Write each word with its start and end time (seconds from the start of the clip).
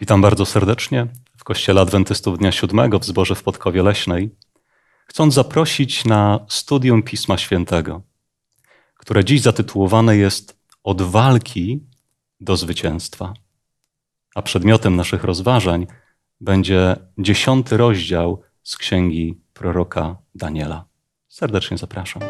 Witam 0.00 0.20
bardzo 0.22 0.46
serdecznie 0.46 1.06
w 1.36 1.44
Kościele 1.44 1.80
Adwentystów 1.80 2.38
Dnia 2.38 2.52
Siódmego 2.52 2.98
w 2.98 3.04
Zborze 3.04 3.34
w 3.34 3.42
Podkowie 3.42 3.82
Leśnej, 3.82 4.30
chcąc 5.06 5.34
zaprosić 5.34 6.04
na 6.04 6.46
studium 6.48 7.02
Pisma 7.02 7.38
Świętego, 7.38 8.02
które 8.96 9.24
dziś 9.24 9.40
zatytułowane 9.40 10.16
jest 10.16 10.64
Od 10.84 11.02
walki 11.02 11.80
do 12.40 12.56
zwycięstwa. 12.56 13.34
A 14.34 14.42
przedmiotem 14.42 14.96
naszych 14.96 15.24
rozważań 15.24 15.86
będzie 16.40 16.96
dziesiąty 17.18 17.76
rozdział 17.76 18.42
z 18.62 18.76
księgi 18.76 19.40
proroka 19.52 20.16
Daniela. 20.34 20.84
Serdecznie 21.28 21.78
zapraszam. 21.78 22.22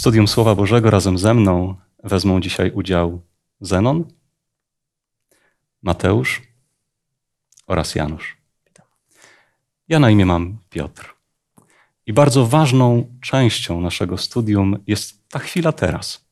Studium 0.00 0.28
Słowa 0.28 0.54
Bożego 0.54 0.90
razem 0.90 1.18
ze 1.18 1.34
mną 1.34 1.74
wezmą 2.04 2.40
dzisiaj 2.40 2.70
udział 2.70 3.22
Zenon, 3.60 4.04
Mateusz 5.82 6.42
oraz 7.66 7.94
Janusz. 7.94 8.36
Ja 9.88 9.98
na 9.98 10.10
imię 10.10 10.26
mam 10.26 10.58
Piotr. 10.70 11.14
I 12.06 12.12
bardzo 12.12 12.46
ważną 12.46 13.16
częścią 13.20 13.80
naszego 13.80 14.18
studium 14.18 14.76
jest 14.86 15.28
ta 15.28 15.38
chwila 15.38 15.72
teraz. 15.72 16.24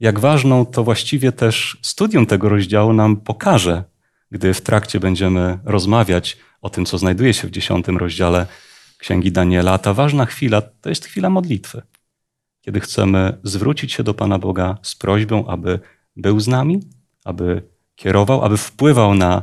Jak 0.00 0.18
ważną 0.18 0.66
to 0.66 0.84
właściwie 0.84 1.32
też 1.32 1.78
studium 1.82 2.26
tego 2.26 2.48
rozdziału 2.48 2.92
nam 2.92 3.16
pokaże, 3.16 3.84
gdy 4.30 4.54
w 4.54 4.60
trakcie 4.60 5.00
będziemy 5.00 5.58
rozmawiać 5.64 6.38
o 6.60 6.70
tym, 6.70 6.86
co 6.86 6.98
znajduje 6.98 7.34
się 7.34 7.48
w 7.48 7.50
dziesiątym 7.50 7.96
rozdziale 7.96 8.46
Księgi 8.98 9.32
Daniela. 9.32 9.78
Ta 9.78 9.94
ważna 9.94 10.26
chwila 10.26 10.62
to 10.62 10.88
jest 10.88 11.06
chwila 11.06 11.30
modlitwy 11.30 11.82
kiedy 12.60 12.80
chcemy 12.80 13.38
zwrócić 13.42 13.92
się 13.92 14.02
do 14.02 14.14
Pana 14.14 14.38
Boga 14.38 14.78
z 14.82 14.94
prośbą, 14.94 15.46
aby 15.46 15.80
był 16.16 16.40
z 16.40 16.48
nami, 16.48 16.80
aby 17.24 17.62
kierował, 17.94 18.44
aby 18.44 18.56
wpływał 18.56 19.14
na 19.14 19.42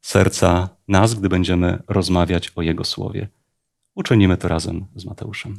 serca 0.00 0.68
nas, 0.88 1.14
gdy 1.14 1.28
będziemy 1.28 1.82
rozmawiać 1.88 2.52
o 2.56 2.62
Jego 2.62 2.84
słowie. 2.84 3.28
Uczynimy 3.94 4.36
to 4.36 4.48
razem 4.48 4.86
z 4.96 5.04
Mateuszem. 5.04 5.56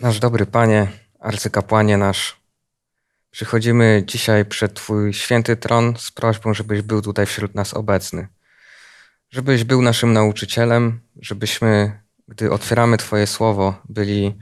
Nasz 0.00 0.18
dobry 0.18 0.46
Panie, 0.46 0.88
arcykapłanie 1.20 1.96
nasz, 1.96 2.36
przychodzimy 3.30 4.02
dzisiaj 4.06 4.44
przed 4.44 4.74
Twój 4.74 5.14
święty 5.14 5.56
tron 5.56 5.94
z 5.98 6.10
prośbą, 6.10 6.54
żebyś 6.54 6.82
był 6.82 7.02
tutaj 7.02 7.26
wśród 7.26 7.54
nas 7.54 7.74
obecny. 7.74 8.28
Żebyś 9.30 9.64
był 9.64 9.82
naszym 9.82 10.12
nauczycielem, 10.12 11.00
żebyśmy, 11.20 12.00
gdy 12.28 12.50
otwieramy 12.50 12.96
Twoje 12.96 13.26
słowo, 13.26 13.82
byli 13.88 14.34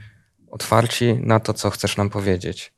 otwarci 0.53 1.13
na 1.19 1.39
to, 1.39 1.53
co 1.53 1.69
chcesz 1.69 1.97
nam 1.97 2.09
powiedzieć. 2.09 2.73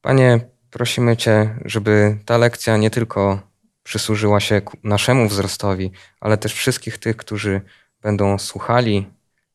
Panie, 0.00 0.40
prosimy 0.70 1.16
Cię, 1.16 1.58
żeby 1.64 2.18
ta 2.24 2.38
lekcja 2.38 2.76
nie 2.76 2.90
tylko 2.90 3.40
przysłużyła 3.82 4.40
się 4.40 4.62
naszemu 4.84 5.28
wzrostowi, 5.28 5.90
ale 6.20 6.36
też 6.38 6.54
wszystkich 6.54 6.98
tych, 6.98 7.16
którzy 7.16 7.60
będą 8.02 8.38
słuchali 8.38 9.06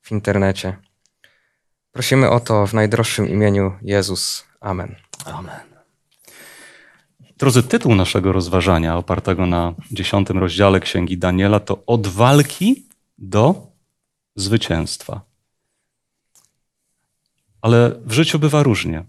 w 0.01 0.11
internecie. 0.11 0.77
Prosimy 1.91 2.29
o 2.29 2.39
to 2.39 2.67
w 2.67 2.73
najdroższym 2.73 3.29
imieniu 3.29 3.73
Jezus. 3.81 4.45
Amen. 4.59 4.95
Amen. 5.25 5.71
Drodzy, 7.37 7.63
tytuł 7.63 7.95
naszego 7.95 8.31
rozważania, 8.31 8.97
opartego 8.97 9.45
na 9.45 9.73
dziesiątym 9.91 10.37
rozdziale 10.37 10.79
Księgi 10.79 11.17
Daniela, 11.17 11.59
to 11.59 11.83
Od 11.85 12.07
walki 12.07 12.85
do 13.17 13.67
zwycięstwa. 14.35 15.30
Ale 17.61 17.91
w 18.05 18.11
życiu 18.11 18.39
bywa 18.39 18.63
różnie. 18.63 19.03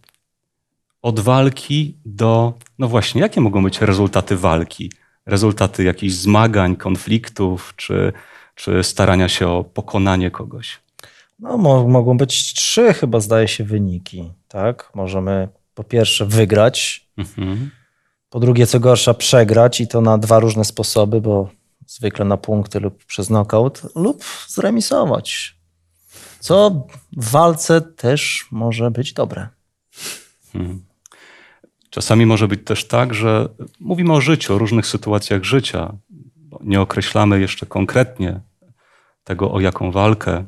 Od 1.02 1.20
walki 1.20 1.96
do, 2.04 2.52
no 2.78 2.88
właśnie, 2.88 3.20
jakie 3.20 3.40
mogą 3.40 3.64
być 3.64 3.80
rezultaty 3.80 4.36
walki? 4.36 4.92
Rezultaty 5.26 5.84
jakichś 5.84 6.14
zmagań, 6.14 6.76
konfliktów, 6.76 7.74
czy, 7.76 8.12
czy 8.54 8.82
starania 8.82 9.28
się 9.28 9.48
o 9.48 9.64
pokonanie 9.64 10.30
kogoś? 10.30 10.80
No, 11.38 11.58
mo 11.58 11.88
mogą 11.88 12.16
być 12.16 12.54
trzy, 12.54 12.94
chyba 12.94 13.20
zdaje 13.20 13.48
się, 13.48 13.64
wyniki. 13.64 14.30
Tak? 14.48 14.90
Możemy 14.94 15.48
po 15.74 15.84
pierwsze 15.84 16.26
wygrać, 16.26 17.06
mhm. 17.16 17.70
po 18.30 18.40
drugie, 18.40 18.66
co 18.66 18.80
gorsza, 18.80 19.14
przegrać 19.14 19.80
i 19.80 19.88
to 19.88 20.00
na 20.00 20.18
dwa 20.18 20.38
różne 20.38 20.64
sposoby, 20.64 21.20
bo 21.20 21.48
zwykle 21.86 22.24
na 22.24 22.36
punkty 22.36 22.80
lub 22.80 23.04
przez 23.04 23.26
knockout, 23.26 23.82
lub 23.94 24.24
zremisować 24.48 25.61
co 26.42 26.86
w 27.16 27.30
walce 27.30 27.80
też 27.80 28.46
może 28.50 28.90
być 28.90 29.12
dobre. 29.12 29.48
Hmm. 30.52 30.84
Czasami 31.90 32.26
może 32.26 32.48
być 32.48 32.60
też 32.64 32.88
tak, 32.88 33.14
że 33.14 33.48
mówimy 33.80 34.12
o 34.12 34.20
życiu, 34.20 34.54
o 34.54 34.58
różnych 34.58 34.86
sytuacjach 34.86 35.44
życia. 35.44 35.92
Nie 36.60 36.80
określamy 36.80 37.40
jeszcze 37.40 37.66
konkretnie 37.66 38.40
tego, 39.24 39.52
o 39.52 39.60
jaką 39.60 39.92
walkę 39.92 40.44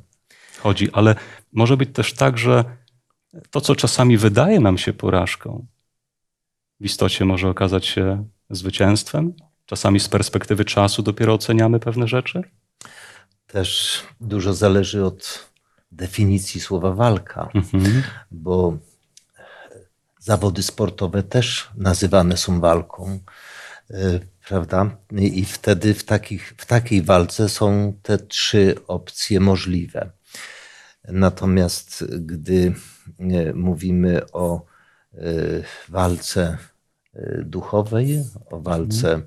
chodzi, 0.62 0.88
ale 0.92 1.14
może 1.52 1.76
być 1.76 1.90
też 1.92 2.12
tak, 2.12 2.38
że 2.38 2.64
to, 3.50 3.60
co 3.60 3.76
czasami 3.76 4.16
wydaje 4.18 4.60
nam 4.60 4.78
się 4.78 4.92
porażką, 4.92 5.66
w 6.80 6.84
istocie 6.84 7.24
może 7.24 7.48
okazać 7.48 7.86
się 7.86 8.28
zwycięstwem. 8.50 9.32
Czasami 9.66 10.00
z 10.00 10.08
perspektywy 10.08 10.64
czasu 10.64 11.02
dopiero 11.02 11.34
oceniamy 11.34 11.80
pewne 11.80 12.08
rzeczy. 12.08 12.42
Też 13.46 14.02
dużo 14.20 14.54
zależy 14.54 15.04
od 15.04 15.53
definicji 15.94 16.60
słowa 16.60 16.92
walka, 16.92 17.50
mhm. 17.54 18.02
bo 18.30 18.78
zawody 20.20 20.62
sportowe 20.62 21.22
też 21.22 21.70
nazywane 21.76 22.36
są 22.36 22.60
walką, 22.60 23.18
e, 23.90 24.20
prawda? 24.48 24.96
I 25.12 25.44
wtedy 25.44 25.94
w, 25.94 26.04
takich, 26.04 26.54
w 26.58 26.66
takiej 26.66 27.02
walce 27.02 27.48
są 27.48 27.94
te 28.02 28.18
trzy 28.18 28.74
opcje 28.86 29.40
możliwe. 29.40 30.10
Natomiast 31.08 32.04
gdy 32.18 32.74
e, 33.18 33.52
mówimy 33.52 34.32
o 34.32 34.66
e, 35.14 35.18
walce 35.88 36.58
duchowej, 37.42 38.24
o 38.50 38.60
walce 38.60 39.20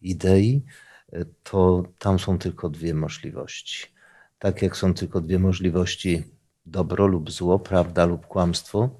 idei, 0.00 0.64
to 1.42 1.82
tam 1.98 2.18
są 2.18 2.38
tylko 2.38 2.68
dwie 2.68 2.94
możliwości 2.94 3.97
tak 4.38 4.62
jak 4.62 4.76
są 4.76 4.94
tylko 4.94 5.20
dwie 5.20 5.38
możliwości, 5.38 6.22
dobro 6.66 7.06
lub 7.06 7.30
zło, 7.30 7.58
prawda 7.58 8.06
lub 8.06 8.26
kłamstwo, 8.26 8.90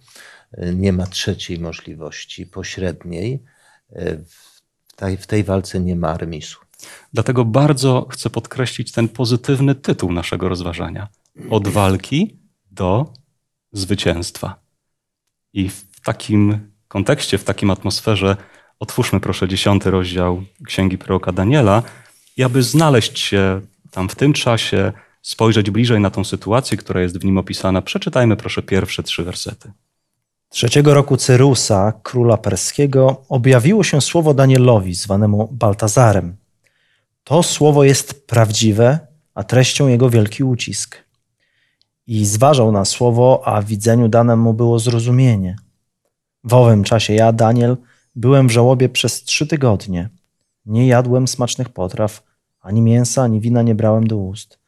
nie 0.75 0.93
ma 0.93 1.07
trzeciej 1.07 1.59
możliwości, 1.59 2.47
pośredniej. 2.47 3.43
W 4.89 4.97
tej, 4.97 5.17
w 5.17 5.27
tej 5.27 5.45
walce 5.45 5.81
nie 5.81 5.97
ma 5.97 6.09
armisu. 6.09 6.59
Dlatego 7.13 7.45
bardzo 7.45 8.07
chcę 8.11 8.31
podkreślić 8.31 8.93
ten 8.93 9.09
pozytywny 9.09 9.75
tytuł 9.75 10.13
naszego 10.13 10.49
rozważania. 10.49 11.09
Od 11.51 11.69
walki 11.69 12.37
do 12.71 13.13
zwycięstwa. 13.73 14.61
I 15.53 15.69
w 15.69 16.01
takim 16.05 16.71
kontekście, 16.89 17.39
w 17.39 17.45
takim 17.45 17.71
atmosferze 17.71 18.37
otwórzmy 18.79 19.21
proszę 19.21 19.49
dziesiąty 19.49 19.91
rozdział 19.91 20.43
Księgi 20.67 20.99
Proroka 20.99 21.33
Daniela 21.33 21.83
i 22.37 22.43
aby 22.43 22.63
znaleźć 22.63 23.19
się 23.19 23.61
tam 23.91 24.09
w 24.09 24.15
tym 24.15 24.33
czasie, 24.33 24.93
spojrzeć 25.29 25.71
bliżej 25.71 26.01
na 26.01 26.11
tą 26.11 26.25
sytuację, 26.25 26.79
która 26.79 27.01
jest 27.01 27.19
w 27.19 27.25
nim 27.25 27.39
opisana, 27.39 27.83
przeczytajmy 27.83 28.37
proszę 28.37 28.63
pierwsze 28.63 29.03
trzy 29.03 29.25
wersety. 29.25 29.73
Trzeciego 30.49 30.95
roku 30.95 31.17
Cyrusa, 31.17 31.93
króla 32.03 32.37
perskiego, 32.37 33.23
objawiło 33.29 33.85
się 33.85 34.01
słowo 34.01 34.35
Danielowi, 34.35 34.95
zwanemu 34.95 35.49
Baltazarem. 35.53 36.37
To 37.25 37.43
słowo 37.43 37.85
jest 37.85 38.27
prawdziwe, 38.27 38.99
a 39.35 39.45
treścią 39.45 39.89
jego 39.89 40.11
wielki 40.11 40.45
ucisk. 40.45 41.05
I 42.07 42.27
zważał 42.27 42.73
na 42.73 42.85
słowo, 42.85 43.43
a 43.45 43.63
widzeniu 43.63 44.09
dane 44.09 44.37
mu 44.37 44.55
było 44.55 44.79
zrozumienie. 44.79 45.57
W 46.45 46.55
owym 46.55 46.85
czasie 46.85 47.15
ja, 47.15 47.33
Daniel, 47.33 47.77
byłem 48.17 48.49
w 48.49 48.51
żałobie 48.53 48.89
przez 48.89 49.25
trzy 49.25 49.47
tygodnie. 49.47 50.09
Nie 50.67 50.87
jadłem 50.87 51.29
smacznych 51.29 51.69
potraw, 51.69 52.23
ani 52.61 52.83
mięsa, 52.83 53.23
ani 53.23 53.41
wina 53.41 53.63
nie 53.63 53.75
brałem 53.75 54.07
do 54.07 54.17
ust 54.17 54.59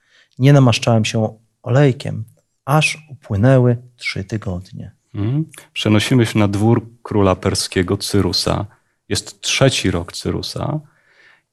nie 0.41 0.53
namaszczałem 0.53 1.05
się 1.05 1.39
olejkiem, 1.63 2.25
aż 2.65 3.07
upłynęły 3.11 3.77
trzy 3.97 4.25
tygodnie. 4.25 4.93
Hmm. 5.13 5.45
Przenosimy 5.73 6.27
się 6.27 6.39
na 6.39 6.49
dwór 6.49 6.87
króla 7.03 7.37
perskiego 7.37 7.97
Cyrusa. 7.97 8.67
Jest 9.09 9.41
trzeci 9.41 9.91
rok 9.91 10.13
Cyrusa 10.13 10.81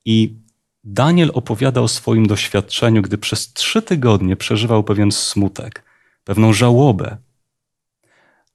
i 0.05 0.35
Daniel 0.83 1.31
opowiada 1.33 1.81
o 1.81 1.87
swoim 1.87 2.27
doświadczeniu, 2.27 3.01
gdy 3.01 3.17
przez 3.17 3.53
trzy 3.53 3.81
tygodnie 3.81 4.35
przeżywał 4.35 4.83
pewien 4.83 5.11
smutek, 5.11 5.83
pewną 6.23 6.53
żałobę. 6.53 7.17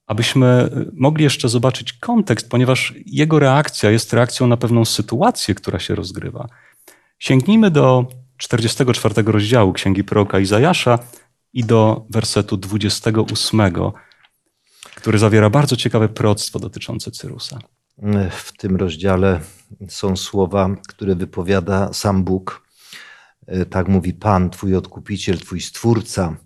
abyśmy 0.07 0.71
mogli 0.93 1.25
jeszcze 1.25 1.49
zobaczyć 1.49 1.93
kontekst, 1.93 2.49
ponieważ 2.49 2.95
jego 3.07 3.39
reakcja 3.39 3.91
jest 3.91 4.13
reakcją 4.13 4.47
na 4.47 4.57
pewną 4.57 4.85
sytuację, 4.85 5.55
która 5.55 5.79
się 5.79 5.95
rozgrywa. 5.95 6.49
Sięgnijmy 7.19 7.71
do 7.71 8.07
44 8.43 9.23
rozdziału 9.23 9.73
Księgi 9.73 10.05
Proroka 10.05 10.39
Izajasza 10.39 10.99
i 11.53 11.65
do 11.65 12.07
wersetu 12.11 12.57
28, 12.57 13.61
który 14.95 15.19
zawiera 15.19 15.51
bardzo 15.51 15.77
ciekawe 15.77 16.09
proroctwo 16.09 16.59
dotyczące 16.59 17.11
Cyrusa. 17.11 17.59
W 18.31 18.53
tym 18.57 18.77
rozdziale 18.77 19.41
są 19.89 20.17
słowa, 20.17 20.77
które 20.89 21.15
wypowiada 21.15 21.93
sam 21.93 22.25
Bóg. 22.25 22.69
Tak 23.71 23.89
mówi 23.89 24.15
Pan, 24.15 24.51
Twój 24.51 24.77
odkupiciel, 24.77 25.39
Twój 25.39 25.61
stwórca. 25.61 26.37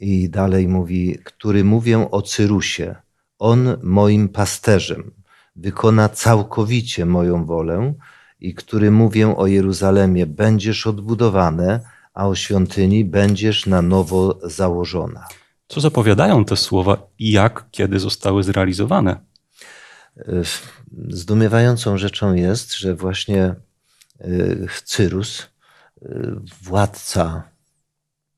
I 0.00 0.30
dalej 0.30 0.68
mówi, 0.68 1.18
który 1.24 1.64
mówię 1.64 2.10
o 2.10 2.22
Cyrusie. 2.22 2.96
On 3.38 3.76
moim 3.82 4.28
pasterzem 4.28 5.10
wykona 5.56 6.08
całkowicie 6.08 7.06
moją 7.06 7.44
wolę 7.44 7.94
i 8.40 8.54
który 8.54 8.90
mówię 8.90 9.36
o 9.36 9.46
Jeruzalemie, 9.46 10.26
będziesz 10.26 10.86
odbudowane, 10.86 11.80
a 12.14 12.28
o 12.28 12.34
świątyni 12.34 13.04
będziesz 13.04 13.66
na 13.66 13.82
nowo 13.82 14.38
założona. 14.42 15.26
Co 15.68 15.80
zapowiadają 15.80 16.44
te 16.44 16.56
słowa 16.56 17.06
i 17.18 17.30
jak, 17.30 17.64
kiedy 17.70 17.98
zostały 17.98 18.42
zrealizowane? 18.42 19.20
Zdumiewającą 21.08 21.98
rzeczą 21.98 22.34
jest, 22.34 22.74
że 22.74 22.94
właśnie 22.94 23.42
e, 23.44 23.56
Cyrus, 24.84 25.42
e, 26.02 26.08
władca 26.62 27.42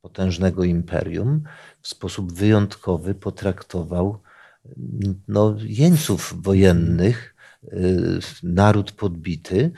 potężnego 0.01 0.65
imperium, 0.65 1.45
w 1.81 1.89
sposób 1.89 2.33
wyjątkowy 2.33 3.15
potraktował 3.15 4.23
no, 5.29 5.57
jeńców 5.59 6.43
wojennych, 6.43 7.35
naród 8.43 8.93
podbity 8.93 9.71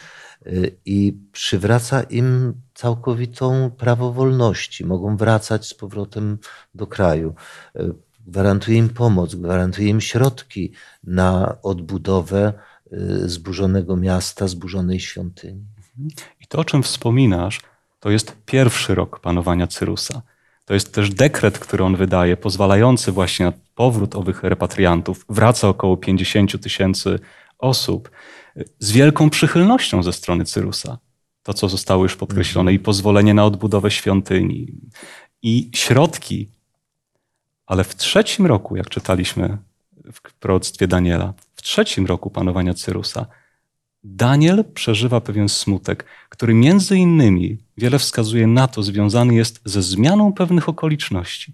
i 0.87 1.19
przywraca 1.33 2.03
im 2.03 2.55
całkowitą 2.75 3.71
prawo 3.71 4.13
wolności. 4.13 4.85
Mogą 4.85 5.17
wracać 5.17 5.69
z 5.69 5.75
powrotem 5.75 6.39
do 6.75 6.87
kraju 6.87 7.35
gwarantuje 8.27 8.79
im 8.79 8.89
pomoc, 8.89 9.35
gwarantuje 9.35 9.89
im 9.89 10.01
środki 10.01 10.73
na 11.05 11.57
odbudowę 11.63 12.53
y, 12.93 13.29
zburzonego 13.29 13.97
miasta, 13.97 14.49
zburzonej 14.49 15.01
świątyni. 15.01 15.65
I 16.41 16.47
to, 16.49 16.59
o 16.59 16.65
czym 16.65 16.83
wspominasz, 16.83 17.61
to 18.01 18.11
jest 18.11 18.37
pierwszy 18.47 18.95
rok 18.95 19.21
panowania 19.21 19.67
Cyrusa. 19.67 20.23
To 20.65 20.75
jest 20.75 20.95
też 20.95 21.11
dekret, 21.11 21.59
który 21.59 21.85
on 21.85 21.97
wydaje, 21.97 22.37
pozwalający 22.37 23.13
właśnie 23.13 23.47
na 23.47 23.53
powrót 23.75 24.17
owych 24.17 24.43
repatriantów. 24.43 25.25
Wraca 25.29 25.69
około 25.69 25.97
50 25.97 26.63
tysięcy 26.63 27.19
osób 27.64 28.11
z 28.78 28.93
wielką 28.93 29.31
przychylnością 29.31 30.02
ze 30.02 30.12
strony 30.12 30.44
Cyrusa. 30.44 30.99
To, 31.43 31.55
co 31.55 31.69
zostało 31.69 32.02
już 32.02 32.16
podkreślone, 32.16 32.72
i 32.72 32.78
pozwolenie 32.78 33.34
na 33.34 33.44
odbudowę 33.44 33.90
świątyni, 33.90 34.72
i 35.43 35.70
środki 35.75 36.49
ale 37.66 37.84
w 37.84 37.96
trzecim 37.96 38.46
roku, 38.46 38.76
jak 38.76 38.88
czytaliśmy 38.88 39.58
w 40.12 40.34
proroctwie 40.34 40.88
Daniela, 40.88 41.34
w 41.55 41.62
trzecim 41.62 42.06
roku 42.06 42.31
panowania 42.31 42.75
Cyrusa, 42.75 43.26
Daniel 44.05 44.64
przeżywa 44.75 45.20
pewien 45.20 45.49
smutek, 45.49 46.05
który 46.28 46.55
między 46.55 46.96
innymi 46.96 47.58
wiele 47.76 47.99
wskazuje 47.99 48.46
na 48.46 48.69
to, 48.69 48.82
związany 48.82 49.34
jest 49.34 49.61
ze 49.64 49.82
zmianą 49.82 50.32
pewnych 50.32 50.69
okoliczności. 50.69 51.52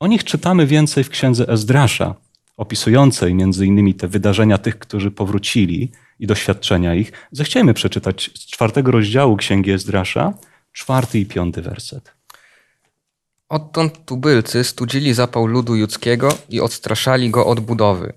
O 0.00 0.06
nich 0.06 0.24
czytamy 0.24 0.66
więcej 0.66 1.04
w 1.04 1.10
księdze 1.10 1.48
Ezdrasza, 1.48 2.14
opisującej 2.60 3.34
między 3.34 3.66
innymi 3.66 3.94
te 3.94 4.08
wydarzenia 4.08 4.58
tych, 4.58 4.78
którzy 4.78 5.10
powrócili 5.10 5.92
i 6.18 6.26
doświadczenia 6.26 6.94
ich. 6.94 7.12
Zechciejmy 7.32 7.74
przeczytać 7.74 8.30
z 8.34 8.46
czwartego 8.46 8.90
rozdziału 8.90 9.36
księgi 9.36 9.70
Ezdrasza, 9.70 10.34
czwarty 10.72 11.18
i 11.18 11.26
piąty 11.26 11.62
werset. 11.62 12.14
Odtąd 13.48 14.04
tubylcy 14.04 14.64
studzili 14.64 15.14
zapał 15.14 15.46
ludu 15.46 15.76
judzkiego 15.76 16.38
i 16.48 16.60
odstraszali 16.60 17.30
go 17.30 17.46
od 17.46 17.60
budowy. 17.60 18.12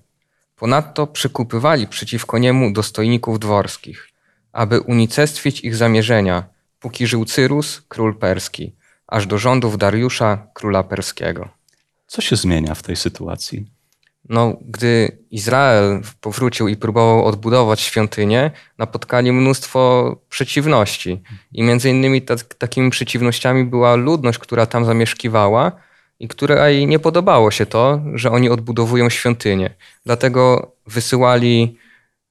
Ponadto 0.56 1.06
przykupywali 1.06 1.86
przeciwko 1.86 2.38
niemu 2.38 2.72
dostojników 2.72 3.38
dworskich, 3.38 4.08
aby 4.52 4.80
unicestwić 4.80 5.60
ich 5.60 5.76
zamierzenia, 5.76 6.44
póki 6.80 7.06
żył 7.06 7.24
Cyrus, 7.24 7.82
król 7.88 8.18
perski, 8.18 8.76
aż 9.06 9.26
do 9.26 9.38
rządów 9.38 9.78
Dariusza, 9.78 10.46
króla 10.54 10.82
perskiego. 10.82 11.48
Co 12.06 12.20
się 12.20 12.36
zmienia 12.36 12.74
w 12.74 12.82
tej 12.82 12.96
sytuacji? 12.96 13.73
No, 14.28 14.56
gdy 14.60 15.18
Izrael 15.30 16.00
powrócił 16.20 16.68
i 16.68 16.76
próbował 16.76 17.24
odbudować 17.24 17.80
świątynię, 17.80 18.50
napotkali 18.78 19.32
mnóstwo 19.32 20.16
przeciwności. 20.28 21.22
I 21.52 21.62
między 21.62 21.90
innymi 21.90 22.22
takimi 22.58 22.90
przeciwnościami 22.90 23.64
była 23.64 23.94
ludność, 23.94 24.38
która 24.38 24.66
tam 24.66 24.84
zamieszkiwała 24.84 25.72
i 26.20 26.28
której 26.28 26.86
nie 26.86 26.98
podobało 26.98 27.50
się 27.50 27.66
to, 27.66 28.00
że 28.14 28.30
oni 28.30 28.50
odbudowują 28.50 29.10
świątynię. 29.10 29.74
Dlatego 30.04 30.72
wysyłali 30.86 31.78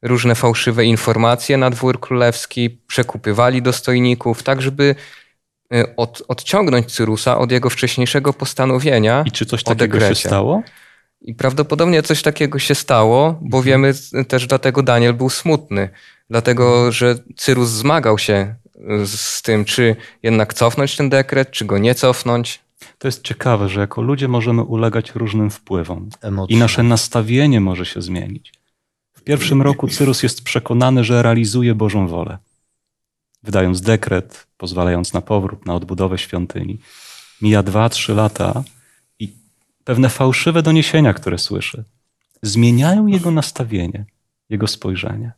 różne 0.02 0.36
fałszywe 0.36 0.86
informacje 0.86 1.58
na 1.58 1.70
dwór 1.70 2.00
królewski, 2.00 2.70
przekupywali 2.88 3.62
dostojników, 3.62 4.44
tak 4.44 4.62
żeby 4.62 4.96
y, 5.74 5.96
od, 5.96 6.24
odciągnąć 6.28 6.92
Cyrusa 6.92 7.38
od 7.38 7.52
jego 7.52 7.70
wcześniejszego 7.70 8.34
postanowienia. 8.34 9.24
I 9.28 9.32
czy 9.32 9.46
coś 9.46 9.64
takiego 9.64 10.00
się 10.00 10.16
stało? 10.16 10.64
I 11.24 11.36
prawdopodobnie 11.36 12.04
coś 12.04 12.22
takiego 12.22 12.60
się 12.60 12.76
stało, 12.76 13.40
bo 13.42 13.58
mhm. 13.58 13.64
wiemy 13.64 13.94
też, 14.28 14.48
dlatego 14.48 14.84
Daniel 14.84 15.14
był 15.14 15.30
smutny. 15.30 15.90
Dlatego, 16.30 16.92
że 16.92 17.16
Cyrus 17.36 17.70
zmagał 17.70 18.18
się 18.18 18.56
y, 19.04 19.08
z 19.08 19.42
tym, 19.42 19.66
czy 19.66 19.96
jednak 20.24 20.54
cofnąć 20.54 20.96
ten 20.96 21.10
dekret, 21.10 21.52
czy 21.52 21.66
go 21.66 21.78
nie 21.78 21.96
cofnąć. 21.96 22.60
To 22.98 23.08
jest 23.08 23.24
ciekawe, 23.24 23.70
że 23.70 23.80
jako 23.80 24.02
ludzie 24.02 24.28
możemy 24.28 24.64
ulegać 24.64 25.12
różnym 25.16 25.50
wpływom 25.50 26.10
Emocje. 26.22 26.56
i 26.56 26.60
nasze 26.60 26.84
nastawienie 26.84 27.62
może 27.62 27.86
się 27.86 28.02
zmienić. 28.02 28.54
W 29.14 29.22
pierwszym 29.22 29.62
roku 29.62 29.88
Cyrus 29.88 30.24
jest 30.24 30.44
przekonany, 30.44 31.04
że 31.04 31.22
realizuje 31.22 31.76
Bożą 31.76 32.08
wolę, 32.08 32.38
wydając 33.44 33.82
dekret, 33.82 34.48
pozwalając 34.58 35.14
na 35.14 35.22
powrót, 35.22 35.66
na 35.66 35.76
odbudowę 35.76 36.18
świątyni. 36.18 36.80
Mija 37.42 37.64
dwa, 37.64 37.90
trzy 37.90 38.14
lata 38.14 38.64
pewne 39.84 40.10
fałszywe 40.10 40.62
doniesienia, 40.62 41.14
które 41.14 41.38
słyszy, 41.38 41.84
zmieniają 42.42 43.08
jego 43.08 43.32
nastawienie, 43.32 44.06
jego 44.50 44.68
spojrzenie. 44.68 45.32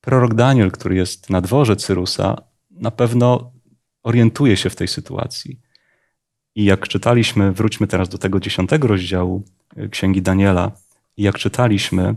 Prorok 0.00 0.34
Daniel, 0.34 0.70
który 0.70 0.94
jest 0.96 1.30
na 1.30 1.40
dworze 1.40 1.76
Cyrusa, 1.76 2.36
na 2.70 2.90
pewno 2.90 3.52
orientuje 4.02 4.56
się 4.56 4.70
w 4.70 4.76
tej 4.76 4.88
sytuacji. 4.88 5.60
I 6.54 6.64
jak 6.64 6.88
czytaliśmy, 6.88 7.52
wróćmy 7.52 7.86
teraz 7.86 8.08
do 8.08 8.18
tego 8.18 8.40
dziesiątego 8.40 8.88
rozdziału 8.88 9.42
e, 9.76 9.88
Księgi 9.88 10.22
Daniela, 10.22 10.72
i 11.16 11.22
jak 11.22 11.38
czytaliśmy, 11.38 12.14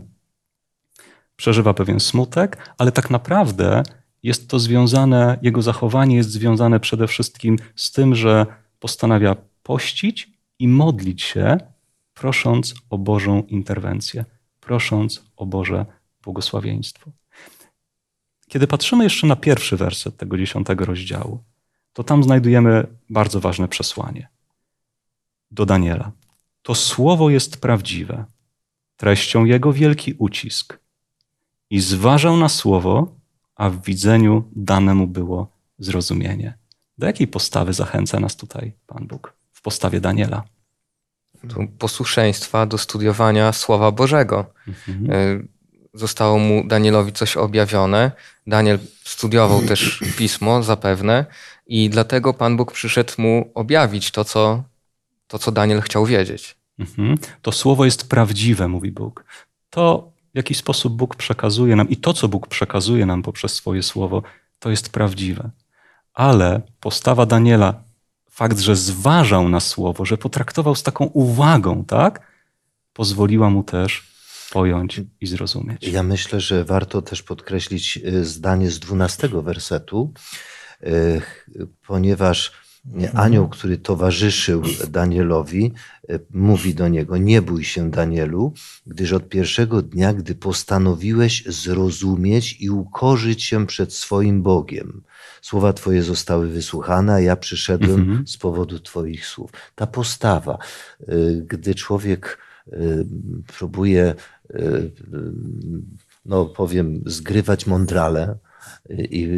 przeżywa 1.36 1.74
pewien 1.74 2.00
smutek, 2.00 2.74
ale 2.78 2.92
tak 2.92 3.10
naprawdę 3.10 3.82
jest 4.22 4.50
to 4.50 4.58
związane, 4.58 5.38
jego 5.42 5.62
zachowanie 5.62 6.16
jest 6.16 6.30
związane 6.30 6.80
przede 6.80 7.06
wszystkim 7.06 7.56
z 7.76 7.92
tym, 7.92 8.14
że 8.14 8.46
postanawia 8.78 9.36
pościć 9.62 10.29
i 10.60 10.68
modlić 10.68 11.22
się, 11.22 11.58
prosząc 12.14 12.74
o 12.90 12.98
Bożą 12.98 13.42
interwencję, 13.42 14.24
prosząc 14.60 15.24
o 15.36 15.46
Boże 15.46 15.86
błogosławieństwo. 16.22 17.10
Kiedy 18.48 18.66
patrzymy 18.66 19.04
jeszcze 19.04 19.26
na 19.26 19.36
pierwszy 19.36 19.76
werset 19.76 20.16
tego 20.16 20.38
dziesiątego 20.38 20.84
rozdziału, 20.84 21.38
to 21.92 22.04
tam 22.04 22.24
znajdujemy 22.24 22.86
bardzo 23.10 23.40
ważne 23.40 23.68
przesłanie 23.68 24.28
do 25.50 25.66
Daniela. 25.66 26.12
To 26.62 26.74
słowo 26.74 27.30
jest 27.30 27.60
prawdziwe, 27.60 28.24
treścią 28.96 29.44
jego 29.44 29.72
wielki 29.72 30.14
ucisk. 30.18 30.78
I 31.70 31.80
zważał 31.80 32.36
na 32.36 32.48
słowo, 32.48 33.14
a 33.56 33.70
w 33.70 33.82
widzeniu 33.84 34.44
dane 34.56 34.94
mu 34.94 35.06
było 35.06 35.52
zrozumienie. 35.78 36.58
Do 36.98 37.06
jakiej 37.06 37.28
postawy 37.28 37.72
zachęca 37.72 38.20
nas 38.20 38.36
tutaj 38.36 38.72
Pan 38.86 39.06
Bóg? 39.06 39.39
W 39.60 39.62
postawie 39.62 40.00
Daniela. 40.00 40.42
Posłuszeństwa 41.78 42.66
do 42.66 42.78
studiowania 42.78 43.52
Słowa 43.52 43.90
Bożego. 43.90 44.46
Mhm. 44.68 45.10
E, 45.10 45.42
zostało 45.94 46.38
mu 46.38 46.66
Danielowi 46.66 47.12
coś 47.12 47.36
objawione. 47.36 48.12
Daniel 48.46 48.78
studiował 49.04 49.62
też 49.62 50.00
pismo 50.18 50.62
zapewne 50.62 51.26
i 51.66 51.90
dlatego 51.90 52.34
Pan 52.34 52.56
Bóg 52.56 52.72
przyszedł 52.72 53.12
mu 53.18 53.50
objawić 53.54 54.10
to, 54.10 54.24
co, 54.24 54.64
to, 55.26 55.38
co 55.38 55.52
Daniel 55.52 55.80
chciał 55.80 56.06
wiedzieć. 56.06 56.56
Mhm. 56.78 57.18
To 57.42 57.52
słowo 57.52 57.84
jest 57.84 58.08
prawdziwe, 58.08 58.68
mówi 58.68 58.92
Bóg. 58.92 59.24
To, 59.70 60.12
w 60.34 60.36
jaki 60.36 60.54
sposób 60.54 60.92
Bóg 60.92 61.16
przekazuje 61.16 61.76
nam 61.76 61.88
i 61.88 61.96
to, 61.96 62.12
co 62.12 62.28
Bóg 62.28 62.46
przekazuje 62.46 63.06
nam 63.06 63.22
poprzez 63.22 63.54
swoje 63.54 63.82
słowo, 63.82 64.22
to 64.58 64.70
jest 64.70 64.88
prawdziwe. 64.88 65.50
Ale 66.14 66.60
postawa 66.80 67.26
Daniela 67.26 67.89
fakt, 68.40 68.58
że 68.58 68.76
zważał 68.76 69.48
na 69.48 69.60
słowo, 69.60 70.04
że 70.04 70.18
potraktował 70.18 70.74
z 70.74 70.82
taką 70.82 71.04
uwagą, 71.04 71.84
tak? 71.84 72.30
pozwoliła 72.92 73.50
mu 73.50 73.62
też 73.62 74.02
pojąć 74.52 75.00
i 75.20 75.26
zrozumieć. 75.26 75.88
Ja 75.88 76.02
myślę, 76.02 76.40
że 76.40 76.64
warto 76.64 77.02
też 77.02 77.22
podkreślić 77.22 77.98
y, 78.04 78.24
zdanie 78.24 78.70
z 78.70 78.78
dwunastego 78.78 79.42
wersetu, 79.42 80.12
y, 80.82 81.22
ponieważ 81.86 82.52
anioł, 83.14 83.48
który 83.48 83.78
towarzyszył 83.78 84.62
Danielowi, 84.90 85.72
y, 86.10 86.20
mówi 86.30 86.74
do 86.74 86.88
niego: 86.88 87.16
Nie 87.16 87.42
bój 87.42 87.64
się, 87.64 87.90
Danielu, 87.90 88.52
gdyż 88.86 89.12
od 89.12 89.28
pierwszego 89.28 89.82
dnia, 89.82 90.14
gdy 90.14 90.34
postanowiłeś 90.34 91.44
zrozumieć 91.46 92.56
i 92.60 92.70
ukorzyć 92.70 93.42
się 93.42 93.66
przed 93.66 93.92
swoim 93.94 94.42
Bogiem, 94.42 95.02
słowa 95.42 95.72
Twoje 95.72 96.02
zostały 96.02 96.48
wysłuchane, 96.48 97.14
a 97.14 97.20
ja 97.20 97.36
przyszedłem 97.36 98.00
Mhm. 98.00 98.26
z 98.26 98.36
powodu 98.36 98.80
Twoich 98.80 99.26
słów. 99.26 99.50
Ta 99.74 99.86
postawa, 99.86 100.58
gdy 101.46 101.74
człowiek 101.74 102.38
próbuje 103.58 104.14
y, 104.50 104.90
no 106.26 106.46
powiem, 106.46 107.02
zgrywać 107.06 107.66
mądrale 107.66 108.36
i, 108.90 109.28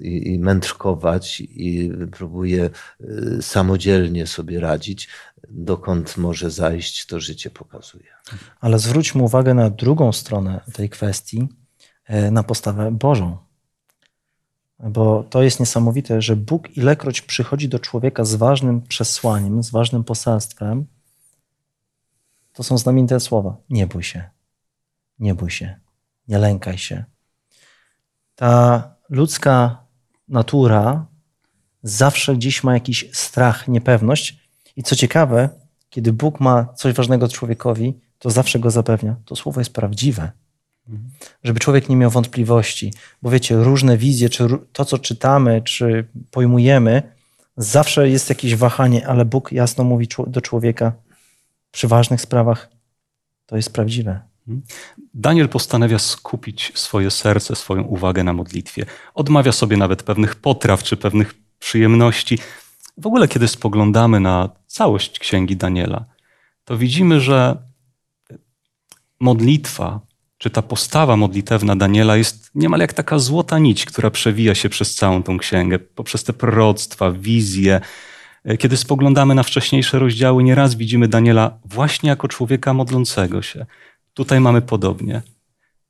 i, 0.00 0.38
mędrkować 0.38 1.40
i 1.40 1.90
próbuje 2.12 2.70
y, 3.00 3.42
samodzielnie 3.42 4.26
sobie 4.26 4.60
radzić, 4.60 5.08
dokąd 5.48 6.16
może 6.16 6.50
zajść, 6.50 7.06
to 7.06 7.20
życie 7.20 7.50
pokazuje. 7.50 8.06
Ale 8.60 8.78
zwróćmy 8.78 9.22
uwagę 9.22 9.54
na 9.54 9.70
drugą 9.70 10.12
stronę 10.12 10.60
tej 10.72 10.88
kwestii, 10.88 11.48
e, 12.04 12.30
na 12.30 12.42
postawę 12.42 12.90
Bożą. 12.92 13.38
Bo 14.78 15.24
to 15.30 15.42
jest 15.42 15.60
niesamowite, 15.60 16.22
że 16.22 16.36
Bóg 16.36 16.76
ilekroć 16.76 17.20
przychodzi 17.20 17.68
do 17.68 17.78
człowieka 17.78 18.24
z 18.24 18.34
ważnym 18.34 18.82
przesłaniem, 18.82 19.62
z 19.62 19.70
ważnym 19.70 20.04
poselstwem, 20.04 20.86
to 22.52 22.62
są 22.62 22.78
znamienite 22.78 23.20
słowa. 23.20 23.56
Nie 23.70 23.86
bój 23.86 24.02
się, 24.02 24.30
nie 25.18 25.34
bój 25.34 25.50
się, 25.50 25.80
nie 26.28 26.38
lękaj 26.38 26.78
się. 26.78 27.04
Ta 28.34 28.94
ludzka 29.08 29.81
natura 30.32 31.06
zawsze 31.82 32.36
gdzieś 32.36 32.64
ma 32.64 32.74
jakiś 32.74 33.08
strach, 33.12 33.68
niepewność. 33.68 34.38
I 34.76 34.82
co 34.82 34.96
ciekawe, 34.96 35.48
kiedy 35.90 36.12
Bóg 36.12 36.40
ma 36.40 36.66
coś 36.76 36.94
ważnego 36.94 37.28
człowiekowi, 37.28 37.94
to 38.18 38.30
zawsze 38.30 38.58
go 38.58 38.70
zapewnia. 38.70 39.16
To 39.24 39.36
słowo 39.36 39.60
jest 39.60 39.72
prawdziwe. 39.72 40.32
Żeby 41.44 41.60
człowiek 41.60 41.88
nie 41.88 41.96
miał 41.96 42.10
wątpliwości, 42.10 42.92
bo 43.22 43.30
wiecie, 43.30 43.56
różne 43.56 43.98
wizje, 43.98 44.28
czy 44.28 44.48
to, 44.72 44.84
co 44.84 44.98
czytamy, 44.98 45.62
czy 45.62 46.08
pojmujemy, 46.30 47.02
zawsze 47.56 48.08
jest 48.08 48.28
jakieś 48.28 48.56
wahanie, 48.56 49.06
ale 49.08 49.24
Bóg 49.24 49.52
jasno 49.52 49.84
mówi 49.84 50.08
do 50.26 50.40
człowieka: 50.40 50.92
przy 51.70 51.88
ważnych 51.88 52.20
sprawach 52.20 52.68
to 53.46 53.56
jest 53.56 53.72
prawdziwe. 53.72 54.20
Daniel 55.14 55.48
postanawia 55.48 55.98
skupić 55.98 56.72
swoje 56.74 57.10
serce, 57.10 57.56
swoją 57.56 57.82
uwagę 57.82 58.24
na 58.24 58.32
modlitwie. 58.32 58.86
Odmawia 59.14 59.52
sobie 59.52 59.76
nawet 59.76 60.02
pewnych 60.02 60.34
potraw 60.36 60.82
czy 60.82 60.96
pewnych 60.96 61.34
przyjemności. 61.58 62.38
W 62.98 63.06
ogóle, 63.06 63.28
kiedy 63.28 63.48
spoglądamy 63.48 64.20
na 64.20 64.48
całość 64.66 65.18
księgi 65.18 65.56
Daniela, 65.56 66.04
to 66.64 66.78
widzimy, 66.78 67.20
że 67.20 67.56
modlitwa, 69.20 70.00
czy 70.38 70.50
ta 70.50 70.62
postawa 70.62 71.16
modlitewna 71.16 71.76
Daniela 71.76 72.16
jest 72.16 72.50
niemal 72.54 72.80
jak 72.80 72.92
taka 72.92 73.18
złota 73.18 73.58
nić, 73.58 73.84
która 73.84 74.10
przewija 74.10 74.54
się 74.54 74.68
przez 74.68 74.94
całą 74.94 75.22
tą 75.22 75.38
księgę, 75.38 75.78
poprzez 75.78 76.24
te 76.24 76.32
proroctwa, 76.32 77.10
wizje, 77.10 77.80
kiedy 78.58 78.76
spoglądamy 78.76 79.34
na 79.34 79.42
wcześniejsze 79.42 79.98
rozdziały, 79.98 80.42
nieraz 80.42 80.74
widzimy 80.74 81.08
Daniela 81.08 81.58
właśnie 81.64 82.10
jako 82.10 82.28
człowieka 82.28 82.74
modlącego 82.74 83.42
się. 83.42 83.66
Tutaj 84.14 84.40
mamy 84.40 84.62
podobnie. 84.62 85.22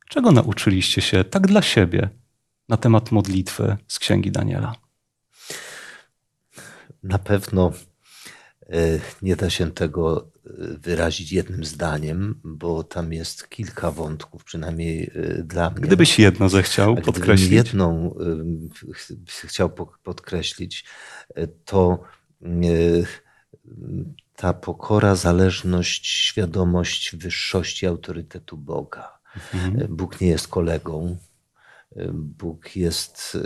Czego 0.09 0.33
nauczyliście 0.33 1.02
się 1.02 1.25
tak 1.25 1.47
dla 1.47 1.62
siebie 1.62 2.09
na 2.69 2.76
temat 2.76 3.12
modlitwy 3.12 3.76
z 3.88 3.99
księgi 3.99 4.31
Daniela? 4.31 4.75
Na 7.02 7.19
pewno 7.19 7.73
e, 8.62 9.00
nie 9.23 9.37
da 9.37 9.50
się 9.50 9.71
tego 9.71 10.31
e, 10.47 10.50
wyrazić 10.79 11.33
jednym 11.33 11.64
zdaniem, 11.64 12.41
bo 12.45 12.85
tam 12.85 13.12
jest 13.12 13.49
kilka 13.49 13.91
wątków, 13.91 14.45
przynajmniej 14.45 15.11
e, 15.14 15.43
dla 15.43 15.71
mnie. 15.71 15.81
Gdybyś 15.81 16.19
jedno 16.19 16.49
zechciał 16.49 16.97
podkreślić. 16.97 17.49
Gdybym 17.49 17.67
jedną 17.67 18.14
chciał 19.47 19.71
podkreślić, 20.02 20.85
to 21.64 22.02
ta 24.43 24.53
pokora, 24.53 25.15
zależność, 25.15 26.07
świadomość 26.07 27.17
wyższości 27.17 27.87
autorytetu 27.87 28.57
Boga. 28.57 29.19
Mhm. 29.55 29.97
Bóg 29.97 30.21
nie 30.21 30.29
jest 30.29 30.49
kolegą. 30.49 31.17
Bóg 32.13 32.77
jest 32.77 33.39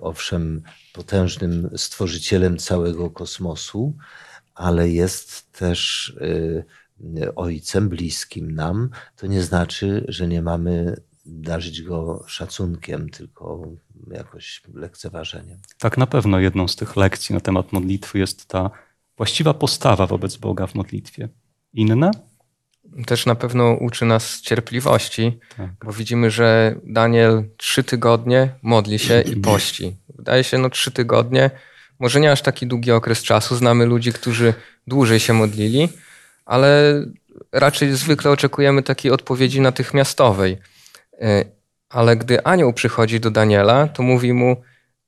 owszem 0.00 0.62
potężnym 0.92 1.70
stworzycielem 1.76 2.58
całego 2.58 3.10
kosmosu, 3.10 3.96
ale 4.54 4.88
jest 4.88 5.52
też 5.52 6.12
ojcem 7.36 7.88
bliskim 7.88 8.54
nam. 8.54 8.90
To 9.16 9.26
nie 9.26 9.42
znaczy, 9.42 10.04
że 10.08 10.28
nie 10.28 10.42
mamy 10.42 10.96
darzyć 11.26 11.82
go 11.82 12.24
szacunkiem, 12.26 13.08
tylko 13.08 13.68
jakoś 14.10 14.62
lekceważeniem. 14.74 15.58
Tak, 15.78 15.98
na 15.98 16.06
pewno 16.06 16.40
jedną 16.40 16.68
z 16.68 16.76
tych 16.76 16.96
lekcji 16.96 17.34
na 17.34 17.40
temat 17.40 17.72
modlitwy 17.72 18.18
jest 18.18 18.46
ta 18.46 18.70
właściwa 19.20 19.54
postawa 19.54 20.06
wobec 20.06 20.36
Boga 20.36 20.66
w 20.66 20.74
modlitwie. 20.74 21.28
Inne? 21.74 22.10
Też 23.06 23.26
na 23.26 23.34
pewno 23.34 23.72
uczy 23.72 24.04
nas 24.04 24.40
cierpliwości, 24.40 25.38
tak. 25.56 25.70
bo 25.84 25.92
widzimy, 25.92 26.30
że 26.30 26.74
Daniel 26.84 27.44
trzy 27.56 27.84
tygodnie 27.84 28.54
modli 28.62 28.98
się 28.98 29.20
i 29.20 29.36
pości. 29.50 29.96
Wydaje 30.16 30.44
się, 30.44 30.58
no 30.58 30.70
trzy 30.70 30.90
tygodnie, 30.90 31.50
może 31.98 32.20
nie 32.20 32.32
aż 32.32 32.42
taki 32.42 32.66
długi 32.66 32.92
okres 32.92 33.22
czasu. 33.22 33.56
Znamy 33.56 33.86
ludzi, 33.86 34.12
którzy 34.12 34.54
dłużej 34.86 35.20
się 35.20 35.32
modlili, 35.32 35.88
ale 36.46 36.94
raczej 37.52 37.96
zwykle 37.96 38.30
oczekujemy 38.30 38.82
takiej 38.82 39.12
odpowiedzi 39.12 39.60
natychmiastowej. 39.60 40.58
E, 41.20 41.44
ale 41.88 42.16
gdy 42.16 42.44
anioł 42.44 42.72
przychodzi 42.72 43.20
do 43.20 43.30
Daniela, 43.30 43.88
to 43.88 44.02
mówi 44.02 44.32
mu: 44.32 44.56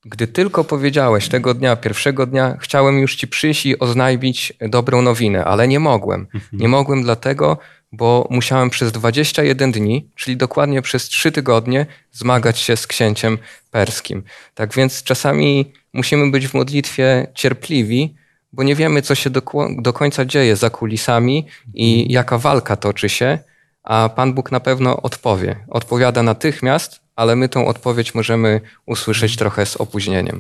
Gdy 0.05 0.27
tylko 0.27 0.65
powiedziałeś 0.65 1.29
tego 1.29 1.55
dnia, 1.55 1.77
pierwszego 1.77 2.27
dnia, 2.27 2.57
chciałem 2.61 2.99
już 2.99 3.17
ci 3.17 3.29
przyjść 3.29 3.67
i 3.67 3.79
oznajmić 3.79 4.53
dobrą 4.61 5.03
nowinę, 5.03 5.45
ale 5.45 5.69
nie 5.69 5.81
mogłem. 5.81 6.21
Mhm. 6.21 6.43
Nie 6.53 6.69
mogłem 6.69 7.03
dlatego, 7.03 7.59
bo 7.93 8.27
musiałem 8.31 8.71
przez 8.71 8.93
21 8.93 9.73
dni, 9.73 10.09
czyli 10.15 10.37
dokładnie 10.37 10.83
przez 10.83 11.05
3 11.05 11.33
tygodnie, 11.33 11.87
zmagać 12.13 12.59
się 12.59 12.77
z 12.77 12.87
księciem 12.87 13.39
perskim. 13.71 14.23
Tak 14.55 14.75
więc 14.75 15.03
czasami 15.03 15.73
musimy 15.93 16.31
być 16.31 16.49
w 16.49 16.55
modlitwie 16.55 17.27
cierpliwi, 17.35 18.15
bo 18.53 18.63
nie 18.63 18.75
wiemy, 18.75 19.03
co 19.03 19.15
się 19.15 19.31
do, 19.31 19.43
do 19.79 19.93
końca 19.93 20.25
dzieje 20.25 20.57
za 20.57 20.71
kulisami 20.71 21.47
i 21.75 21.93
mhm. 21.93 22.11
jaka 22.11 22.39
walka 22.39 22.77
toczy 22.77 23.09
się 23.09 23.39
a 23.83 24.09
Pan 24.09 24.35
Bóg 24.35 24.53
na 24.53 24.61
pewno 24.61 25.03
odpowie. 25.03 25.57
Odpowiada 25.69 26.23
natychmiast, 26.23 27.01
ale 27.17 27.37
my 27.37 27.49
tą 27.49 27.67
odpowiedź 27.67 28.15
możemy 28.15 28.61
usłyszeć 28.87 29.37
trochę 29.37 29.67
z 29.67 29.77
opóźnieniem. 29.77 30.39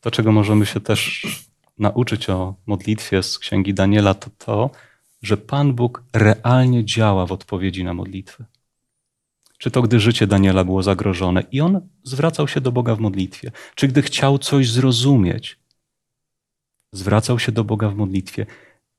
To, 0.00 0.10
czego 0.10 0.32
możemy 0.32 0.66
się 0.66 0.80
też 0.80 1.26
nauczyć 1.78 2.30
o 2.30 2.54
modlitwie 2.66 3.22
z 3.22 3.38
księgi 3.38 3.74
Daniela, 3.74 4.14
to 4.14 4.30
to, 4.38 4.70
że 5.22 5.36
Pan 5.36 5.74
Bóg 5.74 6.02
realnie 6.12 6.84
działa 6.84 7.26
w 7.26 7.32
odpowiedzi 7.32 7.84
na 7.84 7.94
modlitwy. 7.94 8.44
Czy 9.58 9.70
to 9.70 9.82
gdy 9.82 10.00
życie 10.00 10.26
Daniela 10.26 10.64
było 10.64 10.82
zagrożone 10.82 11.42
i 11.52 11.60
on 11.60 11.80
zwracał 12.02 12.48
się 12.48 12.60
do 12.60 12.72
Boga 12.72 12.94
w 12.94 13.00
modlitwie, 13.00 13.52
czy 13.74 13.88
gdy 13.88 14.02
chciał 14.02 14.38
coś 14.38 14.70
zrozumieć, 14.70 15.58
zwracał 16.92 17.38
się 17.38 17.52
do 17.52 17.64
Boga 17.64 17.88
w 17.88 17.94
modlitwie. 17.94 18.46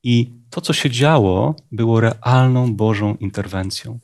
I 0.03 0.31
to, 0.49 0.61
co 0.61 0.73
się 0.73 0.89
działo, 0.89 1.55
było 1.71 1.99
realną 1.99 2.75
Bożą 2.75 3.15
interwencją. 3.15 3.99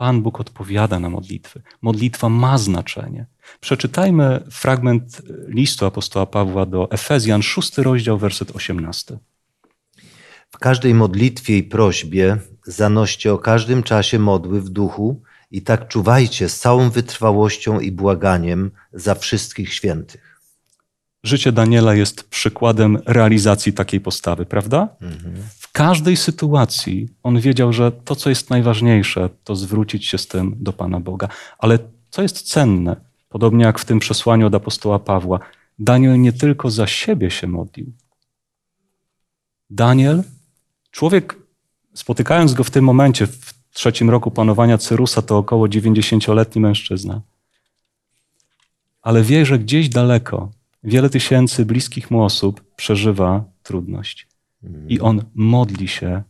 Pan 0.00 0.22
Bóg 0.22 0.40
odpowiada 0.40 1.00
na 1.00 1.10
modlitwy. 1.10 1.62
Modlitwa 1.82 2.28
ma 2.28 2.58
znaczenie. 2.58 3.26
Przeczytajmy 3.60 4.44
fragment 4.50 5.22
listu 5.48 5.86
apostoła 5.86 6.26
Pawła 6.26 6.66
do 6.66 6.90
Efezjan, 6.90 7.42
szósty 7.42 7.82
rozdział, 7.82 8.18
werset 8.18 8.50
18. 8.50 9.18
W 10.50 10.58
każdej 10.58 10.94
modlitwie 10.94 11.58
i 11.58 11.62
prośbie 11.62 12.36
zanoście 12.66 13.32
o 13.32 13.38
każdym 13.38 13.82
czasie 13.82 14.18
modły 14.18 14.60
w 14.60 14.68
duchu 14.68 15.22
i 15.50 15.62
tak 15.62 15.88
czuwajcie 15.88 16.48
z 16.48 16.58
całą 16.58 16.90
wytrwałością 16.90 17.80
i 17.80 17.92
błaganiem 17.92 18.70
za 18.92 19.14
wszystkich 19.14 19.74
świętych. 19.74 20.40
Życie 21.24 21.52
Daniela 21.52 21.94
jest 21.94 22.28
przykładem 22.28 22.98
realizacji 23.06 23.72
takiej 23.72 24.00
postawy, 24.00 24.46
prawda? 24.46 24.88
Mhm. 25.00 25.34
W 25.70 25.72
każdej 25.72 26.16
sytuacji 26.16 27.08
on 27.22 27.40
wiedział, 27.40 27.72
że 27.72 27.92
to, 27.92 28.16
co 28.16 28.30
jest 28.30 28.50
najważniejsze, 28.50 29.30
to 29.44 29.56
zwrócić 29.56 30.06
się 30.06 30.18
z 30.18 30.26
tym 30.26 30.56
do 30.60 30.72
Pana 30.72 31.00
Boga. 31.00 31.28
Ale 31.58 31.78
co 32.10 32.22
jest 32.22 32.42
cenne, 32.42 32.96
podobnie 33.28 33.64
jak 33.64 33.78
w 33.78 33.84
tym 33.84 33.98
przesłaniu 33.98 34.46
od 34.46 34.54
apostoła 34.54 34.98
Pawła, 34.98 35.40
Daniel 35.78 36.20
nie 36.20 36.32
tylko 36.32 36.70
za 36.70 36.86
siebie 36.86 37.30
się 37.30 37.46
modlił. 37.46 37.92
Daniel, 39.70 40.22
człowiek 40.90 41.36
spotykając 41.94 42.54
go 42.54 42.64
w 42.64 42.70
tym 42.70 42.84
momencie, 42.84 43.26
w 43.26 43.54
trzecim 43.72 44.10
roku 44.10 44.30
panowania 44.30 44.78
Cyrusa, 44.78 45.22
to 45.22 45.38
około 45.38 45.66
90-letni 45.66 46.60
mężczyzna. 46.60 47.20
Ale 49.02 49.22
wie, 49.22 49.46
że 49.46 49.58
gdzieś 49.58 49.88
daleko 49.88 50.50
wiele 50.84 51.10
tysięcy 51.10 51.64
bliskich 51.64 52.10
mu 52.10 52.22
osób 52.22 52.74
przeżywa 52.76 53.44
trudność. 53.62 54.29
I 54.88 55.00
on 55.00 55.22
modli 55.34 55.88
się 55.88 56.22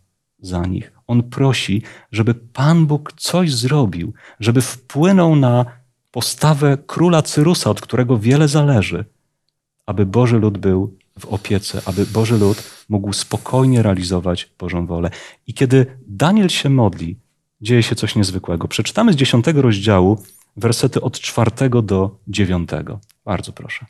za 0.42 0.66
nich. 0.66 0.92
On 1.06 1.22
prosi, 1.22 1.82
żeby 2.12 2.34
Pan 2.34 2.86
Bóg 2.86 3.12
coś 3.16 3.54
zrobił, 3.54 4.12
żeby 4.40 4.62
wpłynął 4.62 5.36
na 5.36 5.66
postawę 6.10 6.78
króla 6.86 7.22
Cyrusa, 7.22 7.70
od 7.70 7.80
którego 7.80 8.18
wiele 8.18 8.48
zależy, 8.48 9.04
aby 9.86 10.06
Boży 10.06 10.38
lud 10.38 10.58
był 10.58 10.96
w 11.18 11.26
opiece, 11.26 11.82
aby 11.86 12.06
Boży 12.06 12.38
lud 12.38 12.62
mógł 12.88 13.12
spokojnie 13.12 13.82
realizować 13.82 14.50
Bożą 14.58 14.86
wolę. 14.86 15.10
I 15.46 15.54
kiedy 15.54 15.86
Daniel 16.06 16.48
się 16.48 16.68
modli, 16.68 17.16
dzieje 17.60 17.82
się 17.82 17.94
coś 17.94 18.16
niezwykłego. 18.16 18.68
Przeczytamy 18.68 19.12
z 19.12 19.16
dziesiątego 19.16 19.62
rozdziału 19.62 20.22
wersety 20.56 21.00
od 21.00 21.20
czwartego 21.20 21.82
do 21.82 22.16
dziewiątego. 22.28 23.00
Bardzo 23.24 23.52
proszę. 23.52 23.86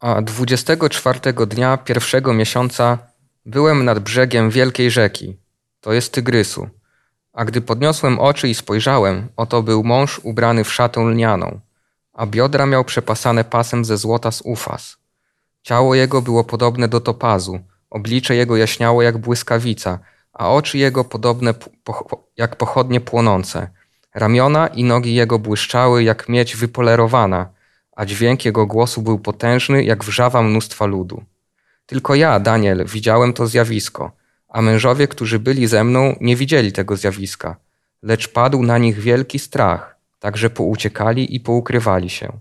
A 0.00 0.22
24 0.22 1.20
dnia 1.46 1.76
pierwszego 1.76 2.34
miesiąca 2.34 2.98
byłem 3.46 3.84
nad 3.84 3.98
brzegiem 3.98 4.50
wielkiej 4.50 4.90
rzeki, 4.90 5.36
to 5.80 5.92
jest 5.92 6.12
Tygrysu. 6.12 6.68
A 7.32 7.44
gdy 7.44 7.60
podniosłem 7.60 8.18
oczy 8.18 8.48
i 8.48 8.54
spojrzałem, 8.54 9.28
oto 9.36 9.62
był 9.62 9.84
mąż 9.84 10.20
ubrany 10.22 10.64
w 10.64 10.72
szatę 10.72 11.00
lnianą, 11.00 11.60
a 12.12 12.26
biodra 12.26 12.66
miał 12.66 12.84
przepasane 12.84 13.44
pasem 13.44 13.84
ze 13.84 13.96
złota 13.96 14.30
z 14.30 14.42
ufas. 14.42 14.96
Ciało 15.62 15.94
jego 15.94 16.22
było 16.22 16.44
podobne 16.44 16.88
do 16.88 17.00
topazu, 17.00 17.60
oblicze 17.90 18.36
jego 18.36 18.56
jaśniało 18.56 19.02
jak 19.02 19.18
błyskawica, 19.18 19.98
a 20.32 20.52
oczy 20.52 20.78
jego 20.78 21.04
podobne 21.04 21.54
jak 22.36 22.56
pochodnie 22.56 23.00
płonące. 23.00 23.68
Ramiona 24.14 24.66
i 24.66 24.84
nogi 24.84 25.14
jego 25.14 25.38
błyszczały 25.38 26.02
jak 26.02 26.28
miedź 26.28 26.56
wypolerowana, 26.56 27.48
a 27.96 28.06
dźwięk 28.06 28.44
jego 28.44 28.66
głosu 28.66 29.02
był 29.02 29.18
potężny 29.18 29.84
jak 29.84 30.04
wrzawa 30.04 30.42
mnóstwa 30.42 30.86
ludu. 30.86 31.22
Tylko 31.86 32.14
ja, 32.14 32.40
Daniel, 32.40 32.84
widziałem 32.86 33.32
to 33.32 33.46
zjawisko, 33.46 34.12
a 34.48 34.62
mężowie, 34.62 35.08
którzy 35.08 35.38
byli 35.38 35.66
ze 35.66 35.84
mną, 35.84 36.16
nie 36.20 36.36
widzieli 36.36 36.72
tego 36.72 36.96
zjawiska, 36.96 37.56
lecz 38.02 38.28
padł 38.28 38.62
na 38.62 38.78
nich 38.78 39.00
wielki 39.00 39.38
strach, 39.38 39.96
tak 40.18 40.36
że 40.36 40.50
pouciekali 40.50 41.34
i 41.34 41.40
poukrywali 41.40 42.10
się. 42.10 42.32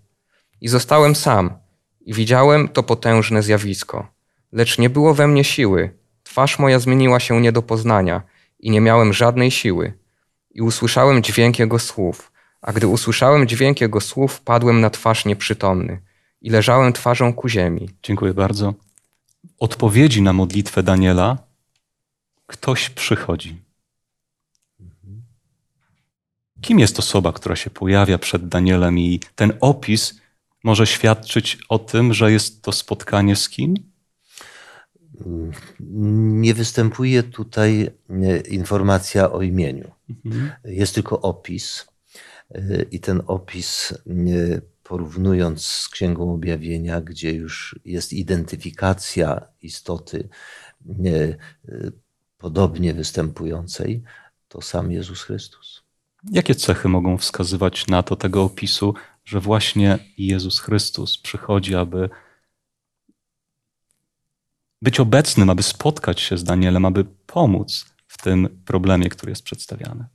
I 0.61 0.67
zostałem 0.67 1.15
sam, 1.15 1.53
i 2.01 2.13
widziałem 2.13 2.67
to 2.67 2.83
potężne 2.83 3.43
zjawisko, 3.43 4.07
lecz 4.51 4.77
nie 4.77 4.89
było 4.89 5.13
we 5.13 5.27
mnie 5.27 5.43
siły, 5.43 5.91
twarz 6.23 6.59
moja 6.59 6.79
zmieniła 6.79 7.19
się 7.19 7.41
nie 7.41 7.51
do 7.51 7.61
poznania 7.61 8.21
i 8.59 8.71
nie 8.71 8.81
miałem 8.81 9.13
żadnej 9.13 9.51
siły. 9.51 9.93
I 10.51 10.61
usłyszałem 10.61 11.23
dźwięk 11.23 11.59
jego 11.59 11.79
słów, 11.79 12.31
a 12.61 12.73
gdy 12.73 12.87
usłyszałem 12.87 13.47
dźwięk 13.47 13.81
jego 13.81 14.01
słów, 14.01 14.41
padłem 14.41 14.81
na 14.81 14.89
twarz 14.89 15.25
nieprzytomny 15.25 16.01
i 16.41 16.49
leżałem 16.49 16.93
twarzą 16.93 17.33
ku 17.33 17.49
ziemi. 17.49 17.89
Dziękuję 18.03 18.33
bardzo. 18.33 18.84
Odpowiedzi 19.59 20.21
na 20.21 20.33
modlitwę 20.33 20.83
Daniela 20.83 21.37
ktoś 22.47 22.89
przychodzi. 22.89 23.61
Kim 26.61 26.79
jest 26.79 26.99
osoba, 26.99 27.33
która 27.33 27.55
się 27.55 27.69
pojawia 27.69 28.17
przed 28.17 28.47
Danielem 28.47 28.99
i 28.99 29.19
ten 29.35 29.53
opis 29.61 30.19
może 30.63 30.87
świadczyć 30.87 31.57
o 31.69 31.79
tym, 31.79 32.13
że 32.13 32.31
jest 32.31 32.61
to 32.61 32.71
spotkanie 32.71 33.35
z 33.35 33.49
kim? 33.49 33.75
Nie 36.43 36.53
występuje 36.53 37.23
tutaj 37.23 37.89
e, 38.09 38.37
informacja 38.37 39.31
o 39.31 39.41
imieniu. 39.41 39.91
Mhm. 40.25 40.51
Jest 40.65 40.95
tylko 40.95 41.21
opis. 41.21 41.87
E, 42.51 42.83
I 42.91 42.99
ten 42.99 43.21
opis, 43.27 43.93
e, 44.07 44.61
porównując 44.85 45.65
z 45.65 45.89
Księgą 45.89 46.33
Objawienia, 46.33 47.01
gdzie 47.01 47.31
już 47.31 47.79
jest 47.85 48.13
identyfikacja 48.13 49.47
istoty 49.61 50.29
podobnie 52.37 52.93
występującej, 52.93 54.03
to 54.47 54.61
sam 54.61 54.91
Jezus 54.91 55.21
Chrystus. 55.21 55.83
Jakie 56.31 56.55
cechy 56.55 56.89
mogą 56.89 57.17
wskazywać 57.17 57.87
na 57.87 58.03
to 58.03 58.15
tego 58.15 58.43
opisu, 58.43 58.93
że 59.25 59.39
właśnie 59.39 59.99
Jezus 60.17 60.59
Chrystus 60.59 61.17
przychodzi, 61.17 61.75
aby 61.75 62.09
być 64.81 64.99
obecnym, 64.99 65.49
aby 65.49 65.63
spotkać 65.63 66.21
się 66.21 66.37
z 66.37 66.43
Danielem, 66.43 66.85
aby 66.85 67.05
pomóc 67.25 67.85
w 68.07 68.21
tym 68.21 68.61
problemie, 68.65 69.09
który 69.09 69.31
jest 69.31 69.43
przedstawiany? 69.43 70.05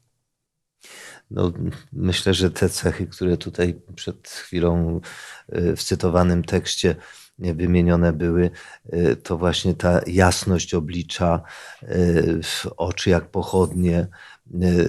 No, 1.30 1.52
myślę, 1.92 2.34
że 2.34 2.50
te 2.50 2.68
cechy, 2.68 3.06
które 3.06 3.36
tutaj 3.36 3.80
przed 3.94 4.28
chwilą 4.28 5.00
y, 5.54 5.76
w 5.76 5.82
cytowanym 5.82 6.44
tekście 6.44 6.96
wymienione 7.38 8.12
były, 8.12 8.50
y, 8.92 9.16
to 9.16 9.38
właśnie 9.38 9.74
ta 9.74 10.00
jasność 10.06 10.74
oblicza, 10.74 11.42
y, 11.82 12.40
oczy 12.76 13.10
jak 13.10 13.30
pochodnie, 13.30 14.06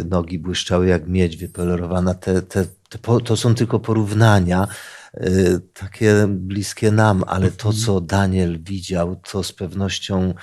nogi 0.10 0.40
błyszczały 0.40 0.88
jak 0.88 1.08
miedź 1.08 1.38
wypolerowana. 1.38 2.14
Te, 2.14 2.42
te, 2.42 2.66
te, 2.90 3.20
to 3.26 3.38
są 3.38 3.56
tylko 3.56 3.80
porównania, 3.80 4.68
takie 5.74 6.26
bliskie 6.28 6.91
nam, 6.91 7.24
ale 7.28 7.52
to, 7.52 7.69
mhm. 7.69 7.86
co 7.86 8.02
Daniel 8.02 8.63
widział, 8.63 9.15
to 9.32 9.43
z 9.43 9.54
pewnością 9.54 10.34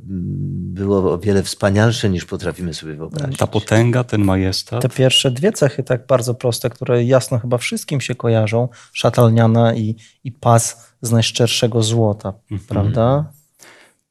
było 0.00 1.12
o 1.12 1.18
wiele 1.18 1.42
wspanialsze 1.42 2.10
niż 2.10 2.24
potrafimy 2.24 2.74
sobie 2.74 2.94
wyobrazić. 2.94 3.38
Ta 3.38 3.46
potęga, 3.46 4.04
ten 4.04 4.24
majestat. 4.24 4.82
Te 4.82 4.88
pierwsze 4.88 5.30
dwie 5.30 5.52
cechy 5.52 5.82
tak 5.82 6.06
bardzo 6.06 6.34
proste, 6.34 6.70
które 6.70 7.04
jasno 7.04 7.38
chyba 7.38 7.58
wszystkim 7.58 8.00
się 8.00 8.14
kojarzą, 8.14 8.68
szatalniana 8.92 9.74
i, 9.74 9.96
i 10.24 10.32
pas 10.32 10.86
z 11.02 11.10
najszczerszego 11.10 11.82
złota, 11.82 12.32
mhm. 12.50 12.68
prawda? 12.68 13.32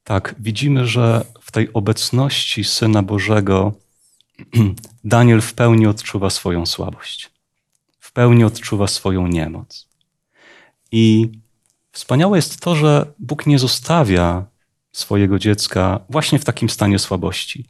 Tak, 0.04 0.34
widzimy, 0.38 0.86
że 0.86 1.24
w 1.40 1.52
tej 1.52 1.72
obecności 1.72 2.64
Syna 2.64 3.02
Bożego 3.02 3.72
Daniel 5.04 5.40
w 5.40 5.54
pełni 5.54 5.86
odczuwa 5.86 6.30
swoją 6.30 6.66
słabość, 6.66 7.30
w 7.98 8.12
pełni 8.12 8.44
odczuwa 8.44 8.86
swoją 8.86 9.26
niemoc. 9.26 9.95
I 10.92 11.30
wspaniałe 11.92 12.38
jest 12.38 12.60
to, 12.60 12.76
że 12.76 13.12
Bóg 13.18 13.46
nie 13.46 13.58
zostawia 13.58 14.46
swojego 14.92 15.38
dziecka 15.38 16.00
właśnie 16.10 16.38
w 16.38 16.44
takim 16.44 16.68
stanie 16.70 16.98
słabości. 16.98 17.64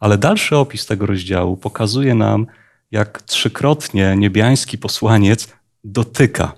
Ale 0.00 0.18
dalszy 0.18 0.56
opis 0.56 0.86
tego 0.86 1.06
rozdziału 1.06 1.56
pokazuje 1.56 2.14
nam, 2.14 2.46
jak 2.90 3.22
trzykrotnie 3.22 4.14
niebiański 4.16 4.78
posłaniec 4.78 5.48
dotyka 5.84 6.52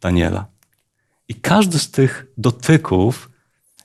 Daniela. 0.00 0.46
I 1.28 1.34
każdy 1.34 1.78
z 1.78 1.90
tych 1.90 2.26
dotyków 2.38 3.30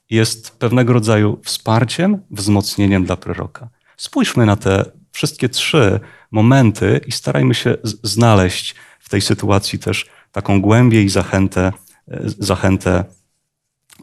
jest 0.09 0.57
pewnego 0.59 0.93
rodzaju 0.93 1.39
wsparciem, 1.43 2.21
wzmocnieniem 2.31 3.05
dla 3.05 3.17
proroka. 3.17 3.69
Spójrzmy 3.97 4.45
na 4.45 4.55
te 4.55 4.85
wszystkie 5.11 5.49
trzy 5.49 5.99
momenty 6.31 7.01
i 7.07 7.11
starajmy 7.11 7.53
się 7.53 7.77
znaleźć 8.03 8.75
w 8.99 9.09
tej 9.09 9.21
sytuacji 9.21 9.79
też 9.79 10.05
taką 10.33 10.61
głębię 10.61 11.03
i 11.03 11.09
zachętę, 11.09 11.71
e, 12.07 12.21
zachętę 12.39 13.05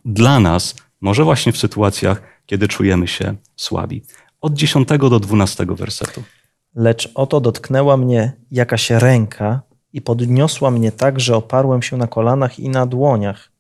dla 0.05 0.41
nas, 0.41 0.75
może 1.01 1.25
właśnie 1.25 1.53
w 1.53 1.59
sytuacjach, 1.59 2.23
kiedy 2.47 2.69
czujemy 2.69 3.09
się 3.09 3.37
słabi. 3.57 4.03
Od 4.41 4.55
10 4.55 4.89
do 5.11 5.21
12 5.21 5.67
wersetu. 5.77 6.23
Lecz 6.75 7.13
oto 7.15 7.41
dotknęła 7.41 7.97
mnie 7.97 8.33
jakaś 8.51 8.91
ręka 8.91 9.63
i 9.93 10.01
podniosła 10.03 10.71
mnie 10.71 10.93
tak, 10.93 11.21
że 11.21 11.37
oparłem 11.37 11.83
się 11.83 11.97
na 11.97 12.07
kolanach 12.07 12.59
i 12.59 12.69
na 12.69 12.87
dłoniach. 12.87 13.53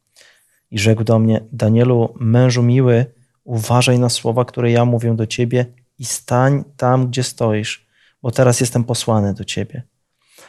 I 0.70 0.78
rzekł 0.78 1.04
do 1.04 1.18
mnie: 1.18 1.40
Danielu, 1.52 2.14
mężu 2.20 2.62
miły, 2.62 3.06
uważaj 3.44 3.98
na 3.98 4.08
słowa, 4.08 4.44
które 4.44 4.70
ja 4.70 4.84
mówię 4.84 5.14
do 5.14 5.26
ciebie 5.26 5.66
i 5.98 6.04
stań 6.04 6.64
tam, 6.76 7.08
gdzie 7.08 7.22
stoisz, 7.22 7.86
bo 8.22 8.30
teraz 8.30 8.60
jestem 8.60 8.84
posłany 8.84 9.34
do 9.34 9.44
ciebie. 9.44 9.82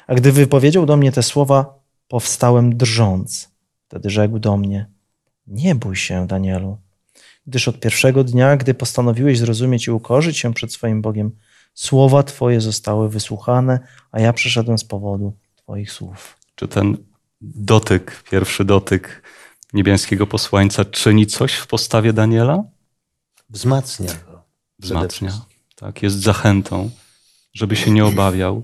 A 0.08 0.16
gdy 0.16 0.32
wypowiedział 0.32 0.86
do 0.86 0.98
mnie 0.98 1.12
te 1.12 1.24
słowa, 1.24 1.81
powstałem 2.12 2.78
drżąc. 2.78 3.50
Wtedy 3.88 4.10
rzekł 4.10 4.39
do 4.39 4.58
mnie: 4.58 4.86
Nie 5.47 5.76
bój 5.76 5.95
się, 5.95 6.28
Danielu, 6.28 6.78
gdyż 7.47 7.67
od 7.67 7.80
pierwszego 7.80 8.24
dnia, 8.24 8.58
gdy 8.58 8.74
postanowiłeś 8.74 9.39
zrozumieć 9.39 9.88
i 9.88 9.91
ukorzyć 9.91 10.38
się 10.38 10.54
przed 10.54 10.74
swoim 10.74 11.02
Bogiem, 11.02 11.32
słowa 11.74 12.24
Twoje 12.24 12.62
zostały 12.62 13.10
wysłuchane, 13.10 13.80
a 14.12 14.19
ja 14.19 14.34
przyszedłem 14.34 14.78
z 14.78 14.84
powodu 14.84 15.34
Twoich 15.56 15.91
słów. 15.91 16.38
Czy 16.56 16.67
ten 16.67 16.97
dotyk, 17.41 18.24
pierwszy 18.32 18.65
dotyk 18.65 19.24
niebiańskiego 19.74 20.28
posłańca 20.28 20.86
czyni 20.86 21.28
coś 21.28 21.54
w 21.54 21.67
postawie 21.67 22.13
Daniela? 22.13 22.63
Wzmacnia 23.50 24.13
go. 24.26 24.43
Wzmacnia. 24.80 25.32
Tak, 25.76 26.04
jest 26.04 26.19
zachętą, 26.19 26.89
żeby 27.54 27.76
się 27.76 27.91
nie 27.91 28.06
obawiał. 28.06 28.63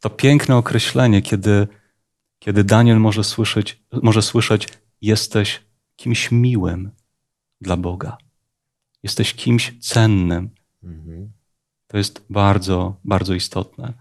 To 0.00 0.10
piękne 0.10 0.56
określenie, 0.56 1.22
kiedy, 1.22 1.68
kiedy 2.48 2.64
Daniel 2.64 3.00
może 3.00 3.24
słyszeć, 3.24 3.82
może 4.02 4.22
słyszeć: 4.22 4.68
Jesteś 5.00 5.60
kimś 5.96 6.30
miłym 6.30 6.90
dla 7.60 7.76
Boga. 7.76 8.16
Jesteś 9.02 9.34
kimś 9.34 9.74
cennym. 9.80 10.50
Mhm. 10.82 11.32
To 11.86 11.96
jest 11.98 12.24
bardzo, 12.30 12.96
bardzo 13.04 13.34
istotne. 13.34 13.92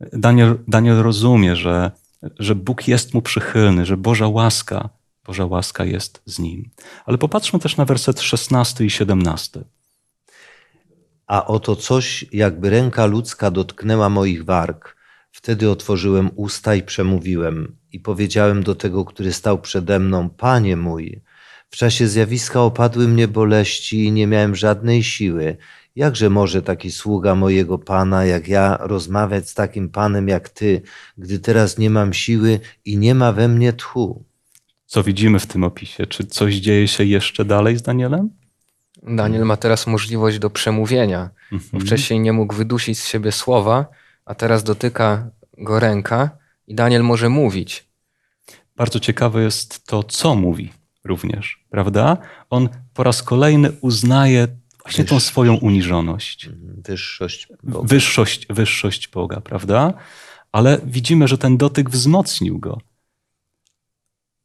Daniel, 0.00 0.58
Daniel 0.68 0.96
rozumie, 0.96 1.56
że, 1.56 1.90
że 2.38 2.54
Bóg 2.54 2.88
jest 2.88 3.14
mu 3.14 3.22
przychylny, 3.22 3.86
że 3.86 3.96
Boża 3.96 4.28
łaska, 4.28 4.88
Boża 5.24 5.46
łaska 5.46 5.84
jest 5.84 6.22
z 6.26 6.38
nim. 6.38 6.70
Ale 7.06 7.18
popatrzmy 7.18 7.58
też 7.58 7.76
na 7.76 7.84
werset 7.84 8.20
16 8.20 8.84
i 8.84 8.90
17. 8.90 9.64
A 11.26 11.46
oto 11.46 11.76
coś, 11.76 12.24
jakby 12.32 12.70
ręka 12.70 13.06
ludzka 13.06 13.50
dotknęła 13.50 14.08
moich 14.08 14.44
warg. 14.44 14.93
Wtedy 15.44 15.70
otworzyłem 15.70 16.30
usta 16.36 16.74
i 16.74 16.82
przemówiłem, 16.82 17.76
i 17.92 18.00
powiedziałem 18.00 18.62
do 18.62 18.74
tego, 18.74 19.04
który 19.04 19.32
stał 19.32 19.58
przede 19.58 19.98
mną: 19.98 20.28
Panie 20.30 20.76
mój, 20.76 21.22
w 21.70 21.76
czasie 21.76 22.08
zjawiska 22.08 22.60
opadły 22.60 23.08
mnie 23.08 23.28
boleści 23.28 24.04
i 24.04 24.12
nie 24.12 24.26
miałem 24.26 24.56
żadnej 24.56 25.02
siły. 25.02 25.56
Jakże 25.96 26.30
może 26.30 26.62
taki 26.62 26.90
sługa 26.90 27.34
mojego 27.34 27.78
Pana, 27.78 28.24
jak 28.24 28.48
ja, 28.48 28.76
rozmawiać 28.80 29.48
z 29.48 29.54
takim 29.54 29.88
Panem 29.88 30.28
jak 30.28 30.48
Ty, 30.48 30.82
gdy 31.18 31.38
teraz 31.38 31.78
nie 31.78 31.90
mam 31.90 32.12
siły 32.12 32.60
i 32.84 32.98
nie 32.98 33.14
ma 33.14 33.32
we 33.32 33.48
mnie 33.48 33.72
tchu? 33.72 34.24
Co 34.86 35.02
widzimy 35.02 35.38
w 35.38 35.46
tym 35.46 35.64
opisie? 35.64 36.06
Czy 36.06 36.26
coś 36.26 36.54
dzieje 36.54 36.88
się 36.88 37.04
jeszcze 37.04 37.44
dalej 37.44 37.76
z 37.76 37.82
Danielem? 37.82 38.30
Daniel 39.02 39.44
ma 39.44 39.56
teraz 39.56 39.86
możliwość 39.86 40.38
do 40.38 40.50
przemówienia. 40.50 41.30
Mhm. 41.52 41.82
Wcześniej 41.82 42.20
nie 42.20 42.32
mógł 42.32 42.54
wydusić 42.54 42.98
z 42.98 43.06
siebie 43.06 43.32
słowa, 43.32 43.86
a 44.24 44.34
teraz 44.34 44.64
dotyka 44.64 45.30
go 45.58 45.80
ręka 45.80 46.30
i 46.66 46.74
Daniel 46.74 47.02
może 47.02 47.28
mówić. 47.28 47.88
Bardzo 48.76 49.00
ciekawe 49.00 49.42
jest 49.42 49.86
to, 49.86 50.02
co 50.02 50.34
mówi 50.34 50.72
również, 51.04 51.64
prawda? 51.70 52.16
On 52.50 52.68
po 52.94 53.02
raz 53.02 53.22
kolejny 53.22 53.72
uznaje 53.80 54.48
właśnie 54.82 55.04
tą 55.04 55.20
swoją 55.20 55.54
uniżoność, 55.54 56.48
Wyższość 56.88 57.48
Boga. 57.62 57.88
wyższość, 57.88 58.46
wyższość 58.50 59.08
Boga, 59.08 59.40
prawda? 59.40 59.94
Ale 60.52 60.80
widzimy, 60.84 61.28
że 61.28 61.38
ten 61.38 61.56
dotyk 61.56 61.90
wzmocnił 61.90 62.58
go. 62.58 62.80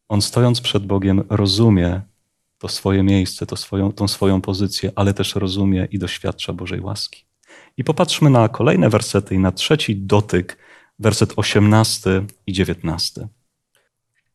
On 0.07 0.21
stojąc 0.21 0.61
przed 0.61 0.85
Bogiem 0.85 1.23
rozumie 1.29 2.01
to 2.57 2.67
swoje 2.67 3.03
miejsce, 3.03 3.45
to 3.45 3.55
swoją, 3.55 3.91
tą 3.91 4.07
swoją 4.07 4.41
pozycję, 4.41 4.91
ale 4.95 5.13
też 5.13 5.35
rozumie 5.35 5.87
i 5.91 5.99
doświadcza 5.99 6.53
Bożej 6.53 6.81
łaski. 6.81 7.25
I 7.77 7.83
popatrzmy 7.83 8.29
na 8.29 8.49
kolejne 8.49 8.89
wersety 8.89 9.35
i 9.35 9.39
na 9.39 9.51
trzeci 9.51 9.95
dotyk, 9.95 10.57
werset 10.99 11.33
18 11.35 12.25
i 12.47 12.53
19. 12.53 13.27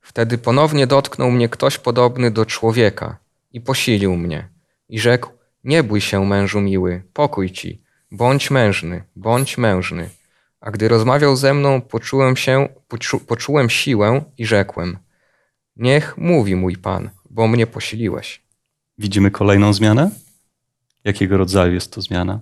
Wtedy 0.00 0.38
ponownie 0.38 0.86
dotknął 0.86 1.30
mnie 1.30 1.48
ktoś 1.48 1.78
podobny 1.78 2.30
do 2.30 2.46
człowieka 2.46 3.18
i 3.52 3.60
posilił 3.60 4.16
mnie 4.16 4.48
i 4.88 4.98
rzekł: 5.00 5.30
Nie 5.64 5.82
bój 5.82 6.00
się, 6.00 6.24
mężu 6.26 6.60
miły, 6.60 7.02
pokój 7.12 7.50
ci, 7.50 7.82
bądź 8.10 8.50
mężny, 8.50 9.04
bądź 9.16 9.58
mężny. 9.58 10.10
A 10.60 10.70
gdy 10.70 10.88
rozmawiał 10.88 11.36
ze 11.36 11.54
mną, 11.54 11.80
poczułem 11.80 12.36
się, 12.36 12.68
poczu, 12.88 13.20
poczułem 13.20 13.70
siłę 13.70 14.24
i 14.38 14.46
rzekłem: 14.46 14.98
Niech 15.76 16.18
mówi 16.18 16.56
mój 16.56 16.76
pan, 16.76 17.10
bo 17.30 17.48
mnie 17.48 17.66
posiliłeś. 17.66 18.42
Widzimy 18.98 19.30
kolejną 19.30 19.72
zmianę? 19.72 20.10
Jakiego 21.04 21.36
rodzaju 21.36 21.74
jest 21.74 21.92
to 21.92 22.02
zmiana? 22.02 22.40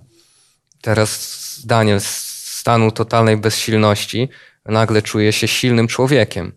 Teraz 0.81 1.61
Daniel 1.65 2.01
stanu 2.63 2.91
totalnej 2.91 3.37
bezsilności 3.37 4.29
nagle 4.65 5.01
czuje 5.01 5.33
się 5.33 5.47
silnym 5.47 5.87
człowiekiem. 5.87 6.51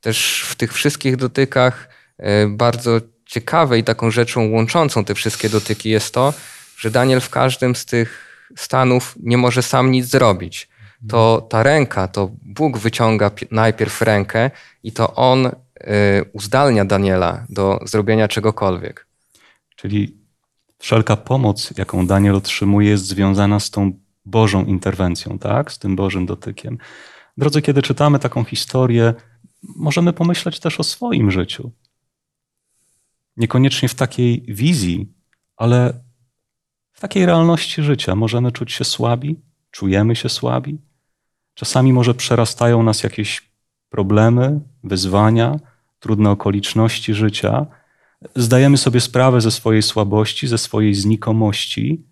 Też 0.00 0.44
w 0.48 0.54
tych 0.54 0.72
wszystkich 0.72 1.16
dotykach 1.16 1.88
e, 2.18 2.46
bardzo 2.46 3.00
ciekawe 3.26 3.78
i 3.78 3.84
taką 3.84 4.10
rzeczą 4.10 4.50
łączącą 4.50 5.04
te 5.04 5.14
wszystkie 5.14 5.48
dotyki 5.48 5.90
jest 5.90 6.14
to, 6.14 6.34
że 6.78 6.90
Daniel 6.90 7.20
w 7.20 7.30
każdym 7.30 7.74
z 7.74 7.84
tych 7.84 8.08
stanów 8.56 9.14
nie 9.22 9.36
może 9.36 9.62
sam 9.62 9.90
nic 9.90 10.06
zrobić. 10.06 10.68
To 11.08 11.46
ta 11.50 11.62
ręka, 11.62 12.08
to 12.08 12.30
Bóg 12.42 12.78
wyciąga 12.78 13.30
pi- 13.30 13.48
najpierw 13.50 14.02
rękę 14.02 14.50
i 14.82 14.92
to 14.92 15.14
on 15.14 15.46
e, 15.46 15.52
uzdalnia 16.32 16.84
Daniela 16.84 17.46
do 17.48 17.80
zrobienia 17.84 18.28
czegokolwiek. 18.28 19.06
Czyli 19.76 20.16
wszelka 20.78 21.16
pomoc, 21.16 21.72
jaką 21.78 22.06
Daniel 22.06 22.34
otrzymuje, 22.34 22.90
jest 22.90 23.06
związana 23.06 23.60
z 23.60 23.70
tą 23.70 24.07
Bożą 24.28 24.64
interwencją, 24.64 25.38
tak? 25.38 25.72
Z 25.72 25.78
tym 25.78 25.96
Bożym 25.96 26.26
dotykiem. 26.26 26.78
Drodzy, 27.36 27.62
kiedy 27.62 27.82
czytamy 27.82 28.18
taką 28.18 28.44
historię, 28.44 29.14
możemy 29.62 30.12
pomyśleć 30.12 30.60
też 30.60 30.80
o 30.80 30.82
swoim 30.82 31.30
życiu. 31.30 31.70
Niekoniecznie 33.36 33.88
w 33.88 33.94
takiej 33.94 34.42
wizji, 34.48 35.12
ale 35.56 36.00
w 36.92 37.00
takiej 37.00 37.26
realności 37.26 37.82
życia 37.82 38.14
możemy 38.14 38.52
czuć 38.52 38.72
się 38.72 38.84
słabi, 38.84 39.40
czujemy 39.70 40.16
się 40.16 40.28
słabi. 40.28 40.78
Czasami 41.54 41.92
może 41.92 42.14
przerastają 42.14 42.82
nas 42.82 43.02
jakieś 43.02 43.50
problemy, 43.88 44.60
wyzwania, 44.84 45.56
trudne 45.98 46.30
okoliczności 46.30 47.14
życia. 47.14 47.66
Zdajemy 48.36 48.76
sobie 48.76 49.00
sprawę 49.00 49.40
ze 49.40 49.50
swojej 49.50 49.82
słabości, 49.82 50.48
ze 50.48 50.58
swojej 50.58 50.94
znikomości, 50.94 52.07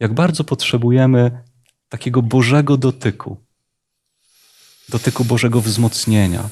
jak 0.00 0.14
bardzo 0.14 0.44
potrzebujemy 0.44 1.42
takiego 1.88 2.22
Bożego 2.22 2.76
dotyku, 2.76 3.36
dotyku 4.88 5.24
Bożego 5.24 5.60
wzmocnienia, 5.60 6.48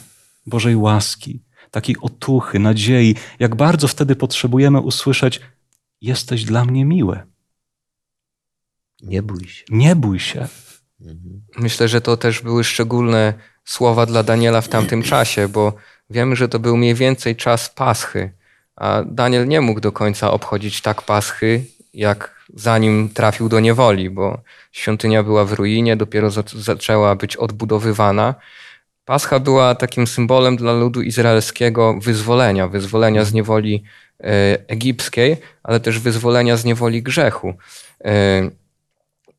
Bożej 0.47 0.77
łaski, 0.77 1.43
takiej 1.71 1.97
otuchy, 2.01 2.59
nadziei, 2.59 3.15
jak 3.39 3.55
bardzo 3.55 3.89
wtedy 3.89 4.17
potrzebujemy 4.17 4.81
usłyszeć: 4.81 5.41
Jesteś 6.01 6.45
dla 6.45 6.65
mnie 6.65 6.85
miły. 6.85 7.23
Nie 9.03 9.23
bój 9.23 9.49
się. 9.49 9.65
Nie 9.69 9.97
bój 9.97 10.21
się. 10.21 10.49
Mhm. 11.01 11.43
Myślę, 11.59 11.89
że 11.89 12.01
to 12.01 12.17
też 12.17 12.41
były 12.41 12.65
szczególne 12.65 13.35
słowa 13.65 14.07
dla 14.07 14.23
Daniela 14.23 14.61
w 14.61 14.69
tamtym 14.69 15.03
czasie, 15.03 15.49
bo 15.49 15.73
wiemy, 16.11 16.37
że 16.37 16.49
to 16.49 16.59
był 16.59 16.77
mniej 16.77 16.95
więcej 16.95 17.37
czas 17.37 17.71
Paschy, 17.71 18.33
a 18.77 19.03
Daniel 19.03 19.49
nie 19.49 19.61
mógł 19.61 19.81
do 19.81 19.93
końca 19.93 20.31
obchodzić 20.31 20.81
tak 20.81 21.03
Paschy, 21.03 21.65
jak 21.95 22.36
zanim 22.55 23.09
trafił 23.09 23.49
do 23.49 23.61
niewoli, 23.61 24.11
bo 24.11 24.41
świątynia 24.73 25.23
była 25.23 25.45
w 25.45 25.53
ruinie, 25.53 25.97
dopiero 25.97 26.31
za- 26.31 26.43
zaczęła 26.55 27.15
być 27.17 27.37
odbudowywana. 27.37 28.35
Pascha 29.05 29.39
była 29.39 29.75
takim 29.75 30.07
symbolem 30.07 30.57
dla 30.57 30.73
ludu 30.73 31.03
izraelskiego 31.03 31.99
wyzwolenia, 32.01 32.69
wyzwolenia 32.69 33.25
z 33.25 33.33
niewoli 33.33 33.85
e, 34.21 34.25
egipskiej, 34.69 35.37
ale 35.63 35.81
też 35.81 35.99
wyzwolenia 35.99 36.57
z 36.57 36.65
niewoli 36.65 37.03
grzechu. 37.03 37.55
E, 38.05 38.51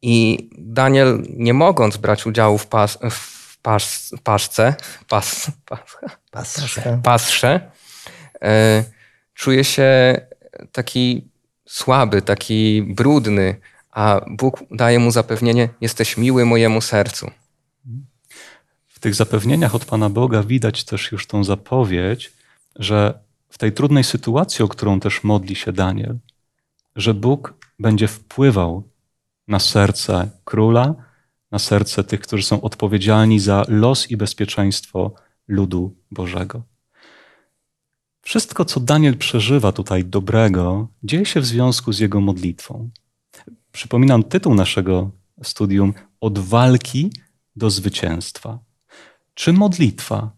I 0.02 0.50
Daniel, 0.58 1.24
nie 1.30 1.54
mogąc 1.54 1.98
brać 1.98 2.26
udziału 2.26 2.58
w, 2.58 2.68
pas, 2.68 2.98
w 3.12 3.58
pas, 3.62 4.12
paszce, 4.24 4.76
pas, 5.08 5.52
pas, 5.66 5.80
Pastrze. 6.32 7.00
pasrze, 7.04 7.72
e, 8.42 8.84
czuje 9.34 9.64
się 9.64 10.22
taki 10.72 11.28
słaby, 11.68 12.22
taki 12.22 12.84
brudny, 12.84 13.56
a 13.92 14.22
Bóg 14.28 14.64
daje 14.72 15.00
mu 15.00 15.12
zapewnienie: 15.12 15.70
Jesteś 15.82 16.18
miły 16.18 16.46
mojemu 16.46 16.82
sercu. 16.82 17.32
W 18.88 19.00
tych 19.00 19.16
zapewnieniach 19.16 19.76
od 19.76 19.86
Pana 19.86 20.10
Boga 20.10 20.44
widać 20.44 20.84
też 20.84 21.12
już 21.12 21.28
tą 21.28 21.44
zapowiedź, 21.44 22.34
że 22.76 23.20
w 23.50 23.58
tej 23.58 23.72
trudnej 23.72 24.04
sytuacji, 24.04 24.66
o 24.66 24.68
którą 24.68 25.00
też 25.00 25.24
modli 25.24 25.56
się 25.56 25.74
Daniel, 25.74 26.18
że 26.96 27.14
Bóg 27.14 27.54
będzie 27.80 28.08
wpływał 28.08 28.84
na 29.48 29.60
serce 29.60 30.30
króla, 30.46 30.96
na 31.52 31.60
serce 31.60 32.04
tych, 32.04 32.22
którzy 32.22 32.44
są 32.44 32.62
odpowiedzialni 32.62 33.40
za 33.40 33.66
los 33.68 34.12
i 34.12 34.18
bezpieczeństwo 34.18 35.12
ludu 35.48 35.96
Bożego. 36.12 36.62
Wszystko, 38.28 38.66
co 38.66 38.80
Daniel 38.80 39.18
przeżywa 39.18 39.72
tutaj 39.72 40.06
dobrego, 40.06 40.88
dzieje 41.04 41.26
się 41.26 41.40
w 41.40 41.46
związku 41.46 41.94
z 41.94 42.00
jego 42.00 42.22
modlitwą. 42.22 42.90
Przypominam 43.72 44.24
tytuł 44.24 44.56
naszego 44.56 45.12
studium: 45.44 45.94
Od 46.22 46.40
walki 46.40 47.12
do 47.56 47.70
zwycięstwa. 47.70 48.60
Czy 49.34 49.54
modlitwa 49.54 50.32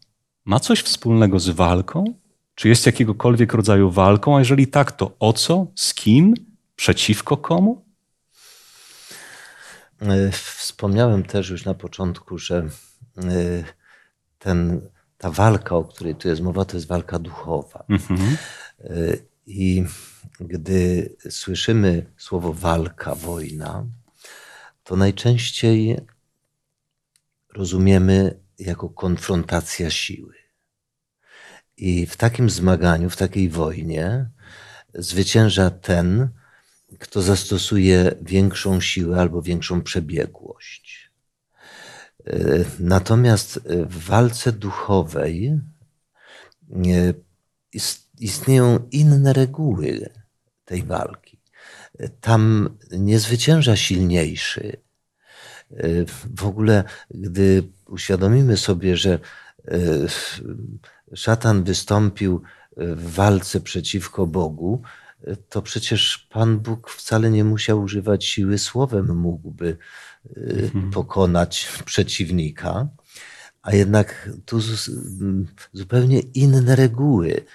ma 0.45 0.59
coś 0.59 0.79
wspólnego 0.81 1.39
z 1.39 1.49
walką? 1.49 2.03
Czy 2.55 2.69
jest 2.69 2.85
jakiegokolwiek 2.85 3.53
rodzaju 3.53 3.91
walką? 3.91 4.35
A 4.37 4.39
jeżeli 4.39 4.67
tak, 4.67 4.91
to 4.91 5.15
o 5.19 5.33
co? 5.33 5.67
Z 5.75 5.93
kim? 5.93 6.33
Przeciwko 6.75 7.37
komu? 7.37 7.85
Wspomniałem 10.31 11.23
też 11.23 11.49
już 11.49 11.65
na 11.65 11.73
początku, 11.73 12.37
że 12.37 12.69
e, 13.17 13.63
ten, 14.39 14.81
ta 15.19 15.29
walka, 15.29 15.75
o 15.75 15.83
której 15.83 16.15
tu 16.15 16.27
jest 16.27 16.41
mowa, 16.41 16.65
to 16.65 16.77
jest 16.77 16.87
walka 16.87 17.19
duchowa. 17.19 17.85
Mhm. 17.89 18.37
E, 18.79 19.17
I 19.45 19.85
gdy 20.39 21.15
słyszymy 21.29 22.05
słowo 22.17 22.53
walka, 22.53 23.15
wojna, 23.15 23.85
to 24.83 24.95
najczęściej 24.95 25.97
rozumiemy 27.53 28.39
jako 28.59 28.89
konfrontacja 28.89 29.89
siły. 29.89 30.33
I 31.77 32.05
w 32.05 32.17
takim 32.17 32.49
zmaganiu, 32.49 33.09
w 33.09 33.17
takiej 33.17 33.49
wojnie 33.49 34.29
zwycięża 34.93 35.69
ten, 35.69 36.29
kto 36.99 37.21
zastosuje 37.21 38.15
większą 38.21 38.81
siłę 38.81 39.21
albo 39.21 39.41
większą 39.41 39.81
przebiegłość. 39.81 41.08
Natomiast 42.79 43.59
w 43.67 44.05
walce 44.05 44.51
duchowej 44.51 45.59
istnieją 48.19 48.87
inne 48.91 49.33
reguły 49.33 50.09
tej 50.65 50.83
walki. 50.83 51.39
Tam 52.21 52.69
nie 52.91 53.19
zwycięża 53.19 53.75
silniejszy. 53.75 54.77
W 56.35 56.45
ogóle, 56.45 56.83
gdy 57.11 57.63
uświadomimy 57.87 58.57
sobie, 58.57 58.97
że 58.97 59.19
szatan 61.13 61.63
wystąpił 61.63 62.41
w 62.77 63.13
walce 63.13 63.61
przeciwko 63.61 64.27
Bogu, 64.27 64.81
to 65.49 65.61
przecież 65.61 66.27
Pan 66.29 66.59
Bóg 66.59 66.89
wcale 66.89 67.31
nie 67.31 67.43
musiał 67.43 67.81
używać 67.81 68.25
siły 68.25 68.57
słowem, 68.57 69.17
mógłby 69.17 69.77
mhm. 70.35 70.91
pokonać 70.91 71.69
przeciwnika. 71.85 72.87
A 73.61 73.75
jednak 73.75 74.29
tu 74.45 74.59
zupełnie 75.73 76.19
inne 76.19 76.75
reguły 76.75 77.45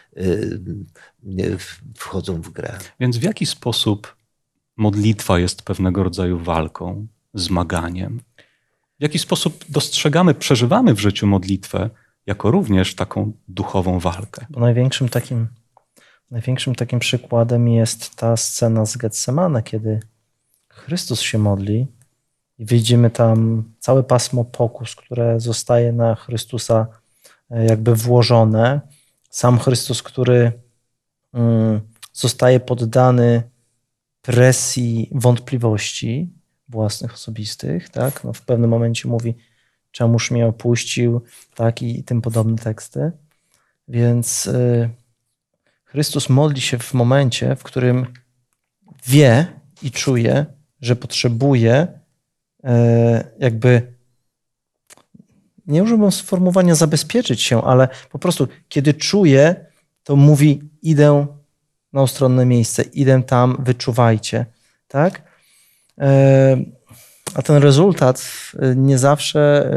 wchodzą 1.96 2.42
w 2.42 2.50
grę. 2.50 2.78
Więc 3.00 3.16
w 3.16 3.22
jaki 3.22 3.46
sposób 3.46 4.16
modlitwa 4.76 5.38
jest 5.38 5.62
pewnego 5.62 6.02
rodzaju 6.02 6.38
walką, 6.38 7.06
zmaganiem? 7.34 8.20
W 8.98 9.02
jaki 9.02 9.18
sposób 9.18 9.64
dostrzegamy, 9.68 10.34
przeżywamy 10.34 10.94
w 10.94 11.00
życiu 11.00 11.26
modlitwę 11.26 11.90
jako 12.26 12.50
również 12.50 12.94
taką 12.94 13.32
duchową 13.48 13.98
walkę? 13.98 14.46
Bo 14.50 14.60
największym 14.60 15.08
takim, 15.08 15.46
największym 16.30 16.74
takim 16.74 16.98
przykładem 16.98 17.68
jest 17.68 18.14
ta 18.16 18.36
scena 18.36 18.86
z 18.86 18.96
Getsemane, 18.96 19.62
kiedy 19.62 20.00
Chrystus 20.68 21.20
się 21.20 21.38
modli 21.38 21.86
i 22.58 22.66
widzimy 22.66 23.10
tam 23.10 23.64
całe 23.78 24.02
pasmo 24.02 24.44
pokus, 24.44 24.94
które 24.94 25.40
zostaje 25.40 25.92
na 25.92 26.14
Chrystusa 26.14 26.86
e, 27.50 27.64
jakby 27.64 27.94
włożone. 27.94 28.80
Sam 29.30 29.58
Chrystus, 29.58 30.02
który 30.02 30.52
mm, 31.34 31.80
zostaje 32.12 32.60
poddany 32.60 33.42
presji 34.22 35.10
wątpliwości 35.12 36.28
własnych, 36.68 37.14
osobistych, 37.14 37.88
tak? 37.88 38.24
No 38.24 38.32
w 38.32 38.42
pewnym 38.42 38.70
momencie 38.70 39.08
mówi, 39.08 39.34
czemuż 39.90 40.30
mnie 40.30 40.46
opuścił, 40.46 41.22
tak? 41.54 41.82
I, 41.82 41.98
i 41.98 42.04
tym 42.04 42.22
podobne 42.22 42.58
teksty. 42.58 43.12
Więc 43.88 44.46
y, 44.46 44.90
Chrystus 45.84 46.28
modli 46.28 46.60
się 46.60 46.78
w 46.78 46.94
momencie, 46.94 47.56
w 47.56 47.62
którym 47.62 48.06
wie 49.06 49.46
i 49.82 49.90
czuje, 49.90 50.46
że 50.80 50.96
potrzebuje 50.96 52.03
jakby 53.38 53.94
nie 55.66 55.82
użyłbym 55.82 56.12
sformułowania 56.12 56.74
zabezpieczyć 56.74 57.42
się, 57.42 57.62
ale 57.62 57.88
po 58.10 58.18
prostu 58.18 58.48
kiedy 58.68 58.94
czuję, 58.94 59.66
to 60.04 60.16
mówi 60.16 60.70
idę 60.82 61.26
na 61.92 62.02
ustronne 62.02 62.46
miejsce, 62.46 62.82
idę 62.82 63.22
tam, 63.22 63.56
wyczuwajcie, 63.58 64.46
tak? 64.88 65.22
E, 65.98 66.56
a 67.34 67.42
ten 67.42 67.62
rezultat 67.62 68.24
e, 68.58 68.76
nie 68.76 68.98
zawsze, 68.98 69.70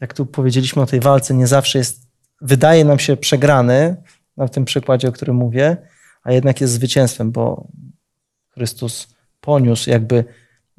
jak 0.00 0.14
tu 0.14 0.26
powiedzieliśmy 0.26 0.82
o 0.82 0.86
tej 0.86 1.00
walce, 1.00 1.34
nie 1.34 1.46
zawsze 1.46 1.78
jest, 1.78 2.02
wydaje 2.40 2.84
nam 2.84 2.98
się 2.98 3.16
przegrany, 3.16 3.96
na 4.36 4.48
tym 4.48 4.64
przykładzie, 4.64 5.08
o 5.08 5.12
którym 5.12 5.36
mówię, 5.36 5.76
a 6.22 6.32
jednak 6.32 6.60
jest 6.60 6.72
zwycięstwem, 6.72 7.32
bo 7.32 7.68
Chrystus 8.48 9.08
poniósł 9.40 9.90
jakby 9.90 10.24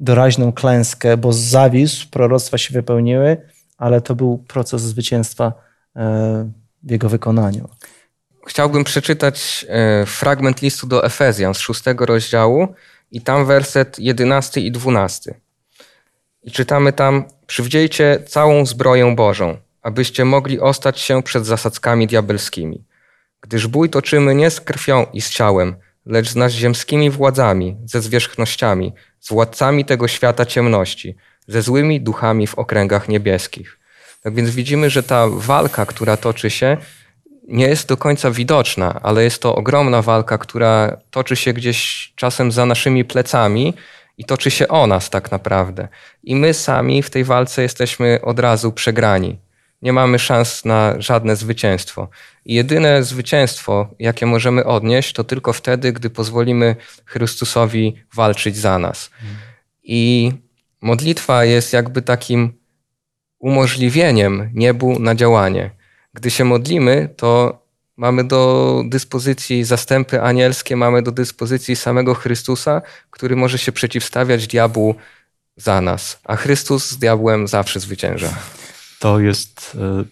doraźną 0.00 0.52
klęskę, 0.52 1.16
bo 1.16 1.32
zawisł, 1.32 2.06
proroctwa 2.10 2.58
się 2.58 2.74
wypełniły, 2.74 3.36
ale 3.78 4.00
to 4.00 4.14
był 4.14 4.38
proces 4.38 4.82
zwycięstwa 4.82 5.52
e, 5.96 6.50
w 6.82 6.90
jego 6.90 7.08
wykonaniu. 7.08 7.68
Chciałbym 8.46 8.84
przeczytać 8.84 9.66
e, 9.68 10.06
fragment 10.06 10.62
listu 10.62 10.86
do 10.86 11.04
Efezjan 11.04 11.54
z 11.54 11.58
szóstego 11.58 12.06
rozdziału 12.06 12.68
i 13.10 13.20
tam 13.20 13.46
werset 13.46 13.98
jedenasty 13.98 14.60
i 14.60 14.72
dwunasty. 14.72 15.34
I 16.42 16.50
czytamy 16.50 16.92
tam: 16.92 17.24
Przywdziejcie 17.46 18.22
całą 18.26 18.66
zbroję 18.66 19.14
Bożą, 19.16 19.56
abyście 19.82 20.24
mogli 20.24 20.60
ostać 20.60 21.00
się 21.00 21.22
przed 21.22 21.46
zasadzkami 21.46 22.06
diabelskimi. 22.06 22.84
Gdyż 23.40 23.66
bój 23.66 23.90
toczymy 23.90 24.34
nie 24.34 24.50
z 24.50 24.60
krwią 24.60 25.06
i 25.12 25.20
z 25.20 25.30
ciałem, 25.30 25.76
lecz 26.10 26.28
z 26.28 26.36
nadziemskimi 26.36 27.10
władzami, 27.10 27.76
ze 27.84 28.00
zwierzchnościami, 28.00 28.92
z 29.20 29.28
władcami 29.28 29.84
tego 29.84 30.08
świata 30.08 30.46
ciemności, 30.46 31.16
ze 31.46 31.62
złymi 31.62 32.00
duchami 32.00 32.46
w 32.46 32.54
okręgach 32.54 33.08
niebieskich. 33.08 33.78
Tak 34.22 34.34
więc 34.34 34.50
widzimy, 34.50 34.90
że 34.90 35.02
ta 35.02 35.28
walka, 35.28 35.86
która 35.86 36.16
toczy 36.16 36.50
się, 36.50 36.76
nie 37.48 37.68
jest 37.68 37.88
do 37.88 37.96
końca 37.96 38.30
widoczna, 38.30 39.00
ale 39.02 39.24
jest 39.24 39.42
to 39.42 39.54
ogromna 39.54 40.02
walka, 40.02 40.38
która 40.38 40.96
toczy 41.10 41.36
się 41.36 41.52
gdzieś 41.52 42.12
czasem 42.16 42.52
za 42.52 42.66
naszymi 42.66 43.04
plecami 43.04 43.74
i 44.18 44.24
toczy 44.24 44.50
się 44.50 44.68
o 44.68 44.86
nas 44.86 45.10
tak 45.10 45.30
naprawdę. 45.30 45.88
I 46.22 46.36
my 46.36 46.54
sami 46.54 47.02
w 47.02 47.10
tej 47.10 47.24
walce 47.24 47.62
jesteśmy 47.62 48.20
od 48.22 48.38
razu 48.38 48.72
przegrani 48.72 49.38
nie 49.82 49.92
mamy 49.92 50.18
szans 50.18 50.64
na 50.64 50.94
żadne 50.98 51.36
zwycięstwo. 51.36 52.08
I 52.44 52.54
jedyne 52.54 53.04
zwycięstwo, 53.04 53.88
jakie 53.98 54.26
możemy 54.26 54.64
odnieść, 54.64 55.12
to 55.12 55.24
tylko 55.24 55.52
wtedy, 55.52 55.92
gdy 55.92 56.10
pozwolimy 56.10 56.76
Chrystusowi 57.04 57.94
walczyć 58.14 58.56
za 58.56 58.78
nas. 58.78 59.10
I 59.82 60.32
modlitwa 60.80 61.44
jest 61.44 61.72
jakby 61.72 62.02
takim 62.02 62.52
umożliwieniem 63.38 64.50
niebu 64.54 64.98
na 64.98 65.14
działanie. 65.14 65.70
Gdy 66.14 66.30
się 66.30 66.44
modlimy, 66.44 67.08
to 67.16 67.60
mamy 67.96 68.24
do 68.24 68.82
dyspozycji 68.88 69.64
zastępy 69.64 70.22
anielskie, 70.22 70.76
mamy 70.76 71.02
do 71.02 71.12
dyspozycji 71.12 71.76
samego 71.76 72.14
Chrystusa, 72.14 72.82
który 73.10 73.36
może 73.36 73.58
się 73.58 73.72
przeciwstawiać 73.72 74.46
diabłu 74.46 74.94
za 75.56 75.80
nas, 75.80 76.20
a 76.24 76.36
Chrystus 76.36 76.90
z 76.90 76.98
diabłem 76.98 77.48
zawsze 77.48 77.80
zwycięża 77.80 78.34
to 79.00 79.20
jest 79.20 79.76
e, 79.80 80.04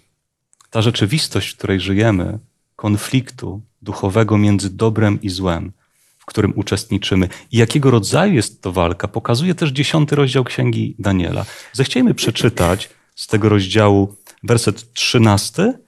ta 0.71 0.83
rzeczywistość, 0.83 1.55
w 1.55 1.57
której 1.57 1.81
żyjemy, 1.81 2.39
konfliktu 2.77 3.61
duchowego 3.83 4.39
między 4.39 4.71
dobrem 4.71 5.23
i 5.23 5.29
złem, 5.29 5.73
w 6.19 6.27
którym 6.27 6.53
uczestniczymy. 6.57 7.29
I 7.53 7.57
jakiego 7.57 7.91
rodzaju 7.91 8.35
jest 8.35 8.63
to 8.63 8.73
walka, 8.73 9.09
pokazuje 9.09 9.55
też 9.55 9.71
dziesiąty 9.71 10.17
rozdział 10.17 10.45
Księgi 10.45 10.95
Daniela. 10.99 11.47
Zechciejmy 11.73 12.15
przeczytać 12.15 12.91
z 13.17 13.27
tego 13.27 13.49
rozdziału 13.49 14.17
werset 14.43 14.93
trzynasty, 14.93 15.79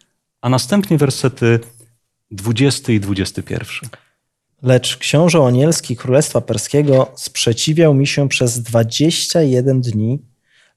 a 0.41 0.49
następnie 0.49 0.99
wersety 0.99 1.61
dwudziesty 2.31 2.95
i 2.95 3.01
dwudziesty 3.01 3.43
pierwszy. 3.43 3.89
Lecz 4.63 4.97
książę 4.97 5.39
anielski 5.47 5.97
Królestwa 5.97 6.41
Perskiego 6.41 7.13
sprzeciwiał 7.17 7.95
mi 7.95 8.07
się 8.07 8.29
przez 8.29 8.63
dwadzieścia 8.63 9.43
jeden 9.43 9.81
dni 9.81 10.30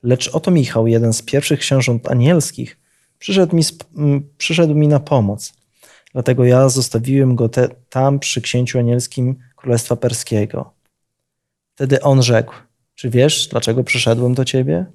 Lecz 0.04 0.28
oto 0.28 0.52
Michał, 0.52 0.88
jeden 0.88 1.14
z 1.14 1.22
pierwszych 1.22 1.60
książąt 1.60 2.12
anielskich, 2.12 2.78
przyszedł 3.20 3.56
mi, 3.56 3.64
przyszedł 4.38 4.76
mi 4.76 4.88
na 4.88 5.00
pomoc. 5.00 5.54
Dlatego 6.14 6.46
ja 6.46 6.70
zostawiłem 6.70 7.36
go 7.36 7.50
te, 7.50 7.70
tam 7.90 8.20
przy 8.20 8.42
księciu 8.42 8.80
anielskim 8.80 9.36
Królestwa 9.56 9.96
Perskiego. 9.96 10.74
Wtedy 11.76 12.02
on 12.02 12.24
rzekł: 12.24 12.54
Czy 12.96 13.10
wiesz, 13.10 13.48
dlaczego 13.48 13.84
przyszedłem 13.84 14.34
do 14.34 14.46
ciebie? 14.46 14.86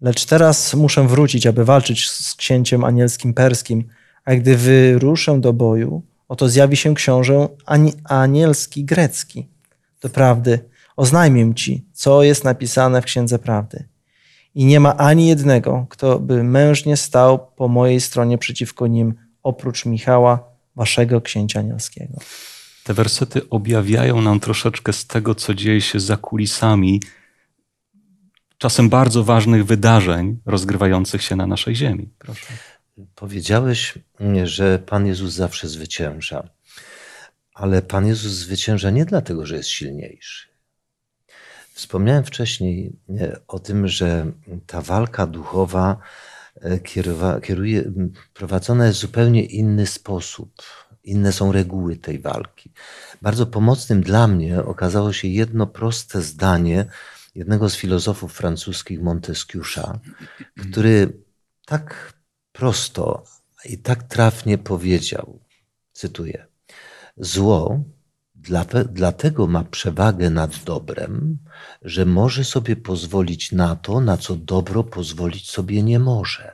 Lecz 0.00 0.24
teraz 0.24 0.74
muszę 0.74 1.08
wrócić, 1.08 1.46
aby 1.46 1.64
walczyć 1.64 2.10
z 2.10 2.34
księciem 2.34 2.84
anielskim 2.84 3.34
perskim, 3.34 3.84
a 4.24 4.34
gdy 4.34 4.56
wyruszę 4.56 5.40
do 5.40 5.52
boju, 5.52 6.02
oto 6.28 6.48
zjawi 6.48 6.76
się 6.76 6.94
książę 6.94 7.48
anielski 8.04 8.84
grecki. 8.84 9.48
Doprawdy, 10.00 10.58
Oznajmię 11.00 11.54
ci, 11.54 11.84
co 11.92 12.22
jest 12.22 12.44
napisane 12.44 13.02
w 13.02 13.04
Księdze 13.04 13.38
Prawdy. 13.38 13.88
I 14.54 14.64
nie 14.64 14.80
ma 14.80 14.96
ani 14.96 15.28
jednego, 15.28 15.86
kto 15.90 16.18
by 16.18 16.42
mężnie 16.44 16.96
stał 16.96 17.46
po 17.56 17.68
mojej 17.68 18.00
stronie 18.00 18.38
przeciwko 18.38 18.86
nim, 18.86 19.14
oprócz 19.42 19.86
Michała, 19.86 20.44
waszego 20.76 21.20
księcia 21.20 21.60
anielskiego. 21.60 22.18
Te 22.84 22.94
wersety 22.94 23.48
objawiają 23.48 24.20
nam 24.20 24.40
troszeczkę 24.40 24.92
z 24.92 25.06
tego, 25.06 25.34
co 25.34 25.54
dzieje 25.54 25.80
się 25.80 26.00
za 26.00 26.16
kulisami 26.16 27.02
czasem 28.58 28.88
bardzo 28.88 29.24
ważnych 29.24 29.66
wydarzeń 29.66 30.38
rozgrywających 30.46 31.22
się 31.22 31.36
na 31.36 31.46
naszej 31.46 31.76
ziemi. 31.76 32.08
Proszę. 32.18 32.46
Powiedziałeś, 33.14 33.94
że 34.44 34.78
Pan 34.78 35.06
Jezus 35.06 35.32
zawsze 35.32 35.68
zwycięża. 35.68 36.48
Ale 37.54 37.82
Pan 37.82 38.06
Jezus 38.06 38.32
zwycięża 38.32 38.90
nie 38.90 39.04
dlatego, 39.04 39.46
że 39.46 39.56
jest 39.56 39.68
silniejszy. 39.68 40.49
Wspomniałem 41.80 42.24
wcześniej 42.24 42.96
e, 43.20 43.40
o 43.48 43.58
tym, 43.58 43.88
że 43.88 44.32
ta 44.66 44.80
walka 44.80 45.26
duchowa 45.26 45.96
e, 46.60 46.78
kierowa, 46.78 47.40
kieruje, 47.40 47.92
prowadzona 48.34 48.86
jest 48.86 48.98
w 48.98 49.00
zupełnie 49.00 49.44
inny 49.44 49.86
sposób. 49.86 50.62
inne 51.04 51.32
są 51.32 51.52
reguły 51.52 51.96
tej 51.96 52.18
walki. 52.18 52.72
Bardzo 53.22 53.46
pomocnym 53.46 54.00
dla 54.00 54.28
mnie 54.28 54.64
okazało 54.64 55.12
się 55.12 55.28
jedno 55.28 55.66
proste 55.66 56.22
zdanie 56.22 56.86
jednego 57.34 57.70
z 57.70 57.76
filozofów 57.76 58.32
francuskich 58.32 59.00
Montesquieu'a, 59.02 59.98
który 60.56 61.12
tak 61.66 62.12
prosto 62.52 63.24
i 63.64 63.78
tak 63.78 64.02
trafnie 64.02 64.58
powiedział, 64.58 65.40
cytuję, 65.92 66.46
zło 67.16 67.84
dlatego 68.92 69.46
ma 69.46 69.64
przewagę 69.64 70.30
nad 70.30 70.64
dobrem, 70.64 71.38
że 71.82 72.06
może 72.06 72.44
sobie 72.44 72.76
pozwolić 72.76 73.52
na 73.52 73.76
to, 73.76 74.00
na 74.00 74.16
co 74.16 74.36
dobro 74.36 74.84
pozwolić 74.84 75.50
sobie 75.50 75.82
nie 75.82 75.98
może. 75.98 76.52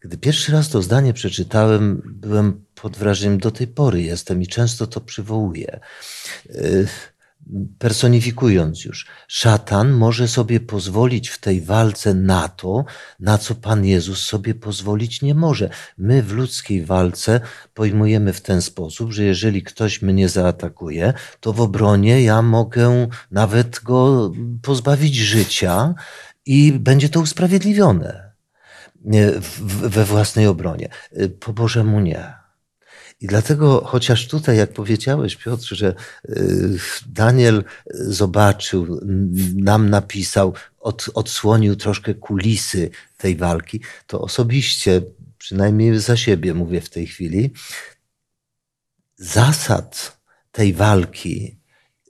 Gdy 0.00 0.18
pierwszy 0.18 0.52
raz 0.52 0.68
to 0.68 0.82
zdanie 0.82 1.12
przeczytałem, 1.12 2.02
byłem 2.04 2.64
pod 2.74 2.96
wrażeniem, 2.96 3.38
do 3.38 3.50
tej 3.50 3.66
pory 3.66 4.02
jestem 4.02 4.42
i 4.42 4.46
często 4.46 4.86
to 4.86 5.00
przywołuję. 5.00 5.80
Y, 7.54 7.68
personifikując 7.78 8.84
już, 8.84 9.06
szatan 9.28 9.92
może 9.92 10.28
sobie 10.28 10.60
pozwolić 10.60 11.28
w 11.28 11.38
tej 11.38 11.60
walce 11.60 12.14
na 12.14 12.48
to, 12.48 12.84
na 13.20 13.38
co 13.38 13.54
Pan 13.54 13.84
Jezus 13.84 14.22
sobie 14.22 14.54
pozwolić 14.54 15.22
nie 15.22 15.34
może. 15.34 15.70
My 15.98 16.22
w 16.22 16.32
ludzkiej 16.32 16.84
walce 16.84 17.40
pojmujemy 17.74 18.32
w 18.32 18.40
ten 18.40 18.62
sposób, 18.62 19.12
że 19.12 19.24
jeżeli 19.24 19.62
ktoś 19.62 20.02
mnie 20.02 20.28
zaatakuje, 20.28 21.12
to 21.40 21.52
w 21.52 21.60
obronie 21.60 22.22
ja 22.22 22.42
mogę 22.42 23.08
nawet 23.30 23.80
go 23.80 24.32
pozbawić 24.62 25.14
życia 25.14 25.94
i 26.46 26.72
będzie 26.72 27.08
to 27.08 27.20
usprawiedliwione 27.20 28.30
we 29.64 30.04
własnej 30.04 30.46
obronie. 30.46 30.88
Po 31.40 31.52
Bożemu 31.52 32.00
nie. 32.00 32.39
I 33.20 33.26
dlatego, 33.26 33.82
chociaż 33.86 34.28
tutaj, 34.28 34.56
jak 34.56 34.72
powiedziałeś, 34.72 35.36
Piotr, 35.36 35.74
że 35.74 35.94
y, 36.28 36.78
Daniel 37.06 37.64
zobaczył, 37.94 39.00
nam 39.54 39.90
napisał, 39.90 40.54
od, 40.78 41.10
odsłonił 41.14 41.76
troszkę 41.76 42.14
kulisy 42.14 42.90
tej 43.18 43.36
walki, 43.36 43.80
to 44.06 44.20
osobiście, 44.20 45.02
przynajmniej 45.38 45.98
za 45.98 46.16
siebie 46.16 46.54
mówię 46.54 46.80
w 46.80 46.90
tej 46.90 47.06
chwili, 47.06 47.52
zasad 49.16 50.20
tej 50.52 50.72
walki 50.72 51.58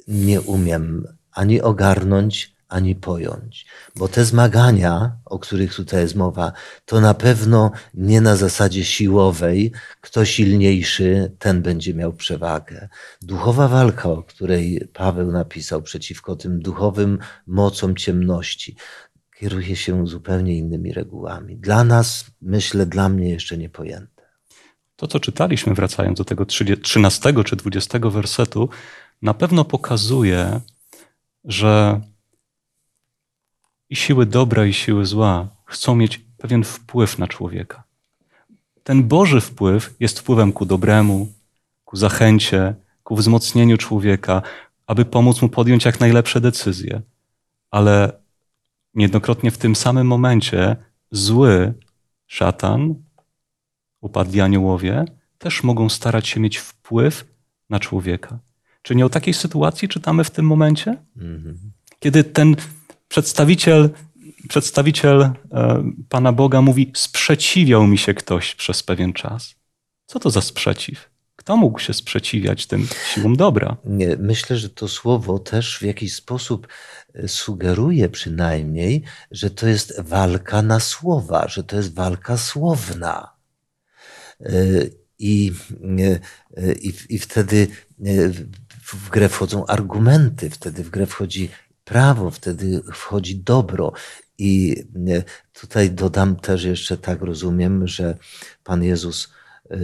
nie 0.09 0.41
umiem 0.41 1.07
ani 1.33 1.61
ogarnąć, 1.61 2.55
ani 2.71 2.95
pojąć. 2.95 3.67
Bo 3.97 4.09
te 4.09 4.25
zmagania, 4.25 5.17
o 5.25 5.39
których 5.39 5.75
tutaj 5.75 6.01
jest 6.01 6.15
mowa, 6.15 6.53
to 6.85 7.01
na 7.01 7.15
pewno 7.15 7.71
nie 7.95 8.21
na 8.21 8.37
zasadzie 8.37 8.85
siłowej, 8.85 9.73
kto 10.01 10.25
silniejszy, 10.25 11.33
ten 11.39 11.63
będzie 11.63 11.95
miał 11.95 12.13
przewagę. 12.13 12.89
Duchowa 13.23 13.69
walka, 13.69 14.09
o 14.09 14.23
której 14.23 14.89
Paweł 14.93 15.33
napisał 15.33 15.83
przeciwko 15.83 16.37
tym 16.37 16.61
duchowym 16.61 17.19
mocom 17.47 17.97
ciemności, 17.97 18.77
kieruje 19.39 19.77
się 19.77 20.07
zupełnie 20.07 20.57
innymi 20.59 20.93
regułami. 20.93 21.57
Dla 21.57 21.85
nas, 21.85 22.25
myślę, 22.43 22.87
dla 22.87 23.09
mnie 23.09 23.31
jeszcze 23.31 23.59
niepojęte. 23.59 24.23
To, 24.97 25.07
co 25.07 25.21
czytaliśmy, 25.21 25.75
wracając 25.75 26.19
do 26.19 26.25
tego 26.25 26.47
13 26.83 27.45
czy 27.45 27.57
20 27.57 27.99
wersetu, 27.99 28.69
na 29.23 29.35
pewno 29.35 29.65
pokazuje, 29.65 30.61
że 31.45 32.01
i 33.91 33.97
siły 33.97 34.27
dobra, 34.27 34.67
i 34.67 34.73
siły 34.73 35.07
zła 35.07 35.49
chcą 35.65 35.97
mieć 35.97 36.21
pewien 36.39 36.65
wpływ 36.65 37.19
na 37.19 37.29
człowieka. 37.29 37.83
Ten 38.83 39.09
Boży 39.09 39.41
wpływ 39.41 39.95
jest 40.01 40.21
wpływem 40.21 40.53
ku 40.53 40.67
dobremu, 40.67 41.33
ku 41.85 41.97
zachęcie, 41.97 42.75
ku 43.03 43.17
wzmocnieniu 43.17 43.77
człowieka, 43.77 44.43
aby 44.87 45.05
pomóc 45.05 45.43
mu 45.43 45.49
podjąć 45.49 45.85
jak 45.85 46.01
najlepsze 46.01 46.41
decyzje. 46.41 47.01
Ale 47.71 48.13
niejednokrotnie 48.95 49.51
w 49.51 49.59
tym 49.59 49.77
samym 49.77 50.07
momencie 50.07 50.77
zły 51.11 51.75
szatan, 52.27 52.95
upadli 54.01 54.41
aniołowie, 54.41 55.05
też 55.39 55.63
mogą 55.63 55.89
starać 55.89 56.29
się 56.29 56.41
mieć 56.41 56.59
wpływ 56.59 57.25
na 57.71 57.81
człowieka. 57.81 58.39
Czy 58.83 58.95
nie 58.95 59.07
o 59.07 59.09
takiej 59.09 59.35
sytuacji 59.35 59.89
czytamy 59.89 60.25
w 60.25 60.31
tym 60.31 60.47
momencie? 60.47 60.97
Mm 61.17 61.43
-hmm. 61.43 61.55
Kiedy 61.99 62.25
ten 62.25 62.57
przedstawiciel, 63.11 63.91
przedstawiciel 64.49 65.23
e, 65.23 65.33
Pana 66.09 66.33
Boga 66.33 66.63
mówi: 66.63 66.93
Sprzeciwiał 66.95 67.87
mi 67.87 67.99
się 67.99 68.15
ktoś 68.15 68.55
przez 68.55 68.83
pewien 68.83 69.13
czas. 69.13 69.55
Co 70.07 70.19
to 70.19 70.31
za 70.31 70.41
sprzeciw? 70.41 71.11
Kto 71.37 71.57
mógł 71.57 71.79
się 71.79 71.95
sprzeciwiać 71.95 72.67
tym 72.67 72.89
siłom 73.15 73.37
dobra? 73.37 73.77
Nie, 73.85 74.17
myślę, 74.17 74.57
że 74.57 74.71
to 74.71 74.89
słowo 74.89 75.39
też 75.39 75.79
w 75.79 75.83
jakiś 75.83 76.15
sposób 76.15 76.69
e, 77.15 77.29
sugeruje 77.29 78.09
przynajmniej, 78.09 79.03
że 79.31 79.51
to 79.51 79.69
jest 79.69 80.01
walka 80.01 80.63
na 80.63 80.81
słowa, 80.81 81.49
że 81.49 81.65
to 81.65 81.77
jest 81.77 81.95
walka 81.95 82.37
słowna. 82.37 83.33
E, 84.41 84.53
I, 85.19 85.53
i, 86.83 86.93
i 87.09 87.19
wtedy 87.19 87.69
w 88.83 89.09
grę 89.11 89.29
wchodzą 89.29 89.67
argumenty, 89.67 90.51
wtedy 90.51 90.85
w 90.85 90.91
grę 90.91 91.07
wchodzi 91.07 91.49
prawo, 91.91 92.31
wtedy 92.31 92.83
wchodzi 92.93 93.39
dobro. 93.39 93.93
I 94.39 94.77
e, 95.09 95.23
tutaj 95.61 95.91
dodam 95.91 96.37
też 96.37 96.65
jeszcze 96.65 96.97
tak 96.99 97.23
rozumiem, 97.23 97.89
że 97.89 98.17
Pan 98.65 98.83
Jezus 98.85 99.29
e, 99.71 99.77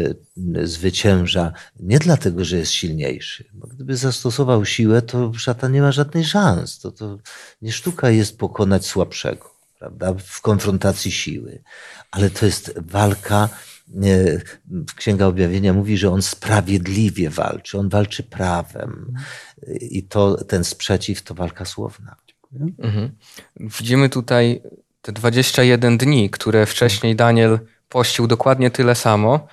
zwycięża 0.67 1.53
nie 1.81 1.99
dlatego, 1.99 2.45
że 2.45 2.57
jest 2.57 2.73
silniejszy. 2.73 3.45
Bo 3.53 3.67
gdyby 3.67 3.97
zastosował 3.97 4.65
siłę, 4.65 5.03
to 5.03 5.33
szatan 5.35 5.73
nie 5.73 5.83
ma 5.83 5.93
żadnej 5.93 6.25
szans. 6.25 6.79
To, 6.79 6.93
to 6.93 7.19
nie 7.63 7.73
sztuka 7.73 8.11
jest 8.11 8.39
pokonać 8.39 8.87
słabszego, 8.87 9.51
prawda? 9.79 10.15
W 10.15 10.41
konfrontacji 10.41 11.13
siły. 11.13 11.63
Ale 12.11 12.31
to 12.31 12.47
jest 12.47 12.75
walka. 12.77 13.49
Księga 14.97 15.27
Objawienia 15.27 15.73
mówi, 15.73 15.97
że 15.97 16.11
on 16.11 16.23
sprawiedliwie 16.23 17.31
walczy, 17.31 17.79
on 17.79 17.89
walczy 17.89 18.23
prawem. 18.23 19.15
I 19.81 20.03
to, 20.03 20.45
ten 20.45 20.65
sprzeciw 20.65 21.23
to 21.23 21.35
walka 21.35 21.65
słowna. 21.65 22.17
Mhm. 22.79 23.11
Widzimy 23.57 24.09
tutaj 24.09 24.63
te 25.03 25.13
21 25.13 25.99
dni, 25.99 26.31
które 26.31 26.67
wcześniej 26.67 27.17
Daniel 27.17 27.59
pościł 27.89 28.27
dokładnie 28.27 28.71
tyle 28.71 28.95
samo. 28.95 29.47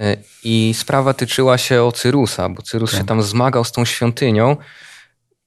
E, 0.00 0.16
I 0.44 0.74
sprawa 0.76 1.14
tyczyła 1.14 1.58
się 1.58 1.82
o 1.82 1.92
Cyrusa, 1.92 2.48
bo 2.48 2.62
Cyrus 2.62 2.90
tak. 2.90 3.00
się 3.00 3.06
tam 3.06 3.22
zmagał 3.22 3.64
z 3.64 3.72
tą 3.72 3.84
świątynią. 3.84 4.56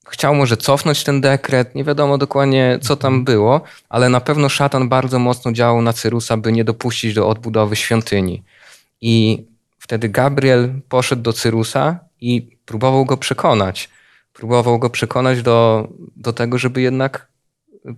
Chciał 0.08 0.34
może 0.34 0.56
cofnąć 0.56 1.04
ten 1.04 1.20
dekret, 1.20 1.74
nie 1.74 1.84
wiadomo 1.84 2.18
dokładnie 2.18 2.78
co 2.82 2.96
tam 2.96 3.24
było, 3.24 3.60
ale 3.88 4.08
na 4.08 4.20
pewno 4.20 4.48
szatan 4.48 4.88
bardzo 4.88 5.18
mocno 5.18 5.52
działał 5.52 5.82
na 5.82 5.92
Cyrusa, 5.92 6.36
by 6.36 6.52
nie 6.52 6.64
dopuścić 6.64 7.14
do 7.14 7.28
odbudowy 7.28 7.76
świątyni. 7.76 8.42
I 9.00 9.44
wtedy 9.78 10.08
Gabriel 10.08 10.80
poszedł 10.88 11.22
do 11.22 11.32
Cyrusa 11.32 11.98
i 12.20 12.58
próbował 12.66 13.04
go 13.04 13.16
przekonać 13.16 13.88
próbował 14.34 14.78
go 14.78 14.90
przekonać 14.90 15.42
do, 15.42 15.88
do 16.16 16.32
tego, 16.32 16.58
żeby 16.58 16.80
jednak 16.80 17.28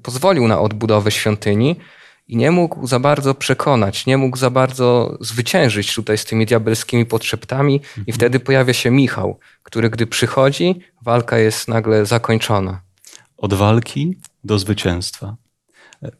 pozwolił 0.03 0.49
na 0.49 0.61
odbudowę 0.61 1.11
świątyni 1.11 1.77
i 2.29 2.37
nie 2.37 2.51
mógł 2.51 2.87
za 2.87 3.01
bardzo 3.01 3.35
przekonać, 3.35 4.07
nie 4.07 4.17
mógł 4.17 4.37
za 4.37 4.51
bardzo 4.51 5.19
zwyciężyć 5.21 5.95
tutaj 5.95 6.19
z 6.19 6.25
tymi 6.25 6.47
diabelskimi 6.47 7.07
podszeptami 7.07 7.75
mhm. 7.75 8.07
i 8.07 8.13
wtedy 8.13 8.41
pojawia 8.41 8.73
się 8.73 8.91
Michał, 8.91 9.39
który 9.63 9.91
gdy 9.91 10.07
przychodzi, 10.07 10.81
walka 11.03 11.39
jest 11.39 11.69
nagle 11.69 12.07
zakończona. 12.07 12.81
Od 13.37 13.55
walki 13.55 14.19
do 14.45 14.59
zwycięstwa. 14.59 15.37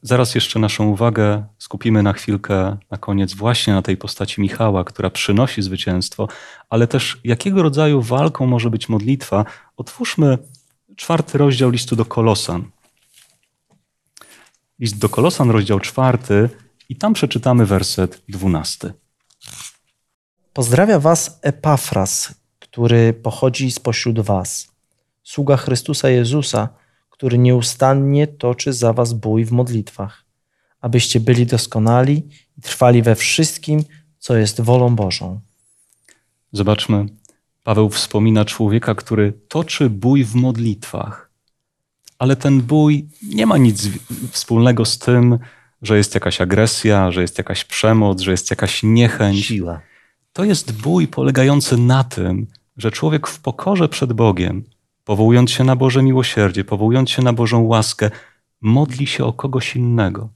Zaraz 0.03 0.35
jeszcze 0.35 0.59
naszą 0.59 0.87
uwagę 0.87 1.45
skupimy 1.59 2.03
na 2.03 2.13
chwilkę, 2.13 2.77
na 2.91 2.99
koniec, 2.99 3.35
właśnie 3.35 3.75
na 3.75 3.83
tej 3.83 3.97
postaci 3.97 4.41
Michała, 4.41 4.85
która 4.85 5.11
przynosi 5.11 5.63
zwycięstwo, 5.63 6.29
ale 6.71 6.87
też 6.87 7.21
jakiego 7.25 7.63
rodzaju 7.63 8.03
walką 8.03 8.47
może 8.47 8.71
być 8.71 8.89
modlitwa. 8.89 9.45
Otwórzmy 9.77 10.39
czwarty 10.97 11.39
rozdział 11.39 11.71
listu 11.71 11.97
do 11.97 12.05
Kolosan. 12.05 12.71
List 14.79 14.99
do 14.99 15.09
Kolosan, 15.09 15.51
rozdział 15.51 15.81
czwarty, 15.81 16.49
i 16.89 16.97
tam 16.97 17.13
przeczytamy 17.13 17.67
werset 17.67 18.23
dwunasty. 18.29 18.93
Pozdrawia 20.53 21.01
Was 21.01 21.39
Epafras, 21.43 22.35
który 22.59 23.13
pochodzi 23.13 23.71
spośród 23.71 24.21
Was, 24.21 24.69
sługa 25.23 25.57
Chrystusa 25.57 26.09
Jezusa 26.09 26.69
który 27.17 27.39
nieustannie 27.39 28.27
toczy 28.27 28.73
za 28.73 28.93
was 28.93 29.13
bój 29.13 29.45
w 29.45 29.53
modlitwach, 29.53 30.25
abyście 30.81 31.21
byli 31.21 31.47
doskonali 31.47 32.29
i 32.59 32.61
trwali 32.61 33.03
we 33.03 33.15
wszystkim, 33.15 33.85
co 34.19 34.37
jest 34.37 34.61
wolą 34.61 34.97
Bożą. 34.97 35.41
Zobaczmy, 36.53 37.07
Paweł 37.65 37.91
wspomina 37.91 38.45
człowieka, 38.45 38.95
który 38.95 39.33
toczy 39.49 39.91
bój 39.91 40.25
w 40.25 40.35
modlitwach, 40.35 41.26
ale 42.19 42.37
ten 42.37 42.63
bój 42.63 43.09
nie 43.35 43.47
ma 43.47 43.59
nic 43.59 43.89
wspólnego 44.31 44.85
z 44.85 44.99
tym, 44.99 45.39
że 45.83 45.97
jest 45.97 46.15
jakaś 46.15 46.41
agresja, 46.41 47.11
że 47.11 47.23
jest 47.23 47.39
jakaś 47.39 47.65
przemoc, 47.65 48.21
że 48.21 48.31
jest 48.31 48.51
jakaś 48.51 48.83
niechęć. 48.83 49.47
Siła. 49.47 49.81
To 50.33 50.45
jest 50.45 50.81
bój 50.81 51.09
polegający 51.09 51.77
na 51.77 52.05
tym, 52.05 52.47
że 52.77 52.91
człowiek 52.91 53.27
w 53.27 53.41
pokorze 53.41 53.89
przed 53.89 54.13
Bogiem, 54.13 54.65
powołując 55.05 55.51
się 55.51 55.65
na 55.65 55.77
Boże 55.77 56.03
miłosierdzie, 56.03 56.65
powołując 56.65 57.11
się 57.11 57.23
na 57.23 57.33
Bożą 57.33 57.63
łaskę, 57.63 58.11
modli 58.61 59.07
się 59.07 59.25
o 59.25 59.33
kogoś 59.33 59.77
innego. 59.77 60.29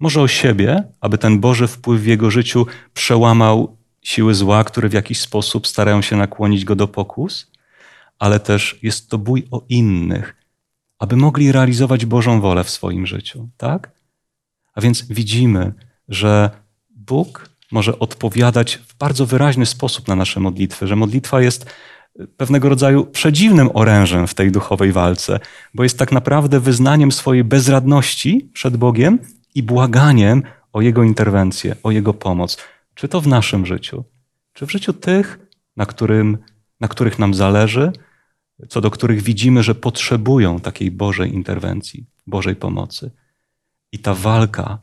Może 0.00 0.22
o 0.22 0.28
siebie, 0.28 0.84
aby 1.00 1.18
ten 1.18 1.40
Boży 1.40 1.66
wpływ 1.66 2.00
w 2.00 2.06
jego 2.06 2.30
życiu 2.30 2.66
przełamał 2.94 3.76
siły 4.02 4.34
zła, 4.34 4.64
które 4.64 4.88
w 4.88 4.92
jakiś 4.92 5.20
sposób 5.20 5.66
starają 5.66 6.02
się 6.02 6.16
nakłonić 6.16 6.64
go 6.64 6.76
do 6.76 6.88
pokus, 6.88 7.50
ale 8.18 8.40
też 8.40 8.78
jest 8.82 9.10
to 9.10 9.18
bój 9.18 9.48
o 9.50 9.62
innych, 9.68 10.36
aby 10.98 11.16
mogli 11.16 11.52
realizować 11.52 12.06
Bożą 12.06 12.40
wolę 12.40 12.64
w 12.64 12.70
swoim 12.70 13.06
życiu, 13.06 13.48
tak? 13.56 13.90
A 14.74 14.80
więc 14.80 15.06
widzimy, 15.06 15.74
że 16.08 16.50
Bóg 16.90 17.48
może 17.72 17.98
odpowiadać 17.98 18.76
w 18.76 18.96
bardzo 18.96 19.26
wyraźny 19.26 19.66
sposób 19.66 20.08
na 20.08 20.16
nasze 20.16 20.40
modlitwy, 20.40 20.86
że 20.86 20.96
modlitwa 20.96 21.40
jest 21.40 21.66
pewnego 22.36 22.68
rodzaju 22.68 23.06
przedziwnym 23.06 23.70
orężem 23.74 24.26
w 24.26 24.34
tej 24.34 24.52
duchowej 24.52 24.92
walce, 24.92 25.40
bo 25.74 25.82
jest 25.82 25.98
tak 25.98 26.12
naprawdę 26.12 26.60
wyznaniem 26.60 27.12
swojej 27.12 27.44
bezradności 27.44 28.50
przed 28.52 28.76
Bogiem 28.76 29.18
i 29.54 29.62
błaganiem 29.62 30.42
o 30.72 30.80
Jego 30.80 31.02
interwencję, 31.02 31.76
o 31.82 31.90
Jego 31.90 32.14
pomoc. 32.14 32.58
Czy 32.94 33.08
to 33.08 33.20
w 33.20 33.26
naszym 33.26 33.66
życiu, 33.66 34.04
czy 34.52 34.66
w 34.66 34.72
życiu 34.72 34.92
tych, 34.92 35.38
na, 35.76 35.86
którym, 35.86 36.38
na 36.80 36.88
których 36.88 37.18
nam 37.18 37.34
zależy, 37.34 37.92
co 38.68 38.80
do 38.80 38.90
których 38.90 39.22
widzimy, 39.22 39.62
że 39.62 39.74
potrzebują 39.74 40.60
takiej 40.60 40.90
Bożej 40.90 41.34
interwencji, 41.34 42.06
Bożej 42.26 42.56
pomocy. 42.56 43.10
I 43.92 43.98
ta 43.98 44.14
walka, 44.14 44.78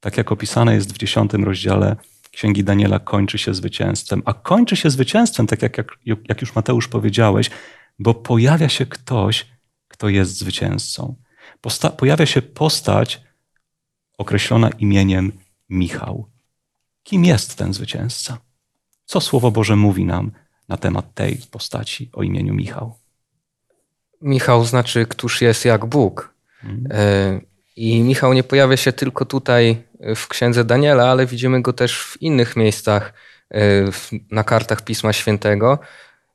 tak 0.00 0.16
jak 0.16 0.32
opisane 0.32 0.74
jest 0.74 0.92
w 0.92 0.98
dziesiątym 0.98 1.44
rozdziale 1.44 1.96
Księgi 2.30 2.64
Daniela, 2.64 2.98
kończy 2.98 3.38
się 3.38 3.54
zwycięstwem. 3.54 4.22
A 4.24 4.34
kończy 4.34 4.76
się 4.76 4.90
zwycięstwem, 4.90 5.46
tak 5.46 5.62
jak, 5.62 5.78
jak, 5.78 5.98
jak 6.28 6.40
już 6.40 6.54
Mateusz 6.54 6.88
powiedziałeś, 6.88 7.50
bo 7.98 8.14
pojawia 8.14 8.68
się 8.68 8.86
ktoś, 8.86 9.46
kto 9.88 10.08
jest 10.08 10.38
zwycięzcą. 10.38 11.14
Posta 11.60 11.90
pojawia 11.90 12.26
się 12.26 12.42
postać 12.42 13.22
określona 14.18 14.68
imieniem 14.68 15.32
Michał. 15.68 16.30
Kim 17.02 17.24
jest 17.24 17.56
ten 17.56 17.74
zwycięzca? 17.74 18.38
Co 19.04 19.20
Słowo 19.20 19.50
Boże 19.50 19.76
mówi 19.76 20.04
nam 20.04 20.30
na 20.68 20.76
temat 20.76 21.14
tej 21.14 21.40
postaci 21.50 22.10
o 22.12 22.22
imieniu 22.22 22.54
Michał? 22.54 22.94
Michał 24.20 24.64
znaczy, 24.64 25.06
któż 25.06 25.42
jest 25.42 25.64
jak 25.64 25.86
Bóg. 25.86 26.34
Mhm. 26.64 26.86
E, 26.90 27.40
I 27.76 28.02
Michał 28.02 28.32
nie 28.32 28.42
pojawia 28.42 28.76
się 28.76 28.92
tylko 28.92 29.24
tutaj 29.24 29.82
w 30.16 30.28
księdze 30.28 30.64
Daniela, 30.64 31.10
ale 31.10 31.26
widzimy 31.26 31.62
go 31.62 31.72
też 31.72 31.98
w 32.02 32.22
innych 32.22 32.56
miejscach 32.56 33.12
e, 33.50 33.58
na 34.30 34.44
kartach 34.44 34.82
Pisma 34.82 35.12
Świętego. 35.12 35.78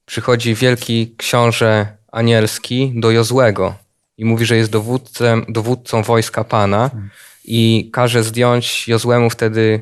Przychodzi 0.05 0.55
wielki 0.55 1.15
książę 1.17 1.87
anielski 2.11 2.93
do 2.95 3.11
Jozłego 3.11 3.75
i 4.17 4.25
mówi, 4.25 4.45
że 4.45 4.57
jest 4.57 4.71
dowódcem, 4.71 5.45
dowódcą 5.49 6.03
wojska 6.03 6.43
Pana 6.43 6.83
mhm. 6.83 7.09
i 7.45 7.89
każe 7.93 8.23
zdjąć 8.23 8.87
Jozłemu 8.87 9.29
wtedy 9.29 9.81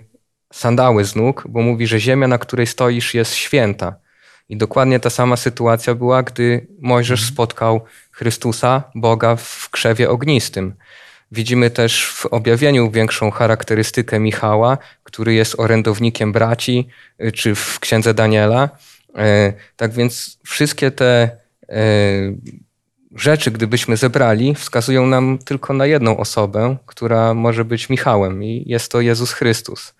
sandały 0.53 1.05
z 1.05 1.15
nóg, 1.15 1.43
bo 1.49 1.61
mówi, 1.61 1.87
że 1.87 1.99
ziemia, 1.99 2.27
na 2.27 2.37
której 2.37 2.67
stoisz, 2.67 3.13
jest 3.13 3.35
święta. 3.35 3.95
I 4.49 4.57
dokładnie 4.57 4.99
ta 4.99 5.09
sama 5.09 5.37
sytuacja 5.37 5.95
była, 5.95 6.23
gdy 6.23 6.67
Mojżesz 6.79 7.19
mhm. 7.19 7.33
spotkał 7.33 7.81
Chrystusa, 8.11 8.83
Boga 8.95 9.35
w 9.35 9.69
krzewie 9.69 10.09
ognistym. 10.09 10.73
Widzimy 11.31 11.69
też 11.69 12.07
w 12.07 12.25
objawieniu 12.25 12.91
większą 12.91 13.31
charakterystykę 13.31 14.19
Michała, 14.19 14.77
który 15.03 15.33
jest 15.33 15.59
orędownikiem 15.59 16.31
braci, 16.31 16.87
y, 17.23 17.31
czy 17.31 17.55
w 17.55 17.79
księdze 17.79 18.13
Daniela. 18.13 18.69
E, 19.15 19.53
tak 19.75 19.91
więc 19.91 20.39
wszystkie 20.45 20.91
te 20.91 21.29
e, 21.69 21.79
rzeczy, 23.15 23.51
gdybyśmy 23.51 23.97
zebrali, 23.97 24.55
wskazują 24.55 25.07
nam 25.07 25.37
tylko 25.45 25.73
na 25.73 25.85
jedną 25.85 26.17
osobę, 26.17 26.77
która 26.85 27.33
może 27.33 27.65
być 27.65 27.89
Michałem, 27.89 28.43
i 28.43 28.63
jest 28.65 28.91
to 28.91 29.01
Jezus 29.01 29.31
Chrystus. 29.31 29.93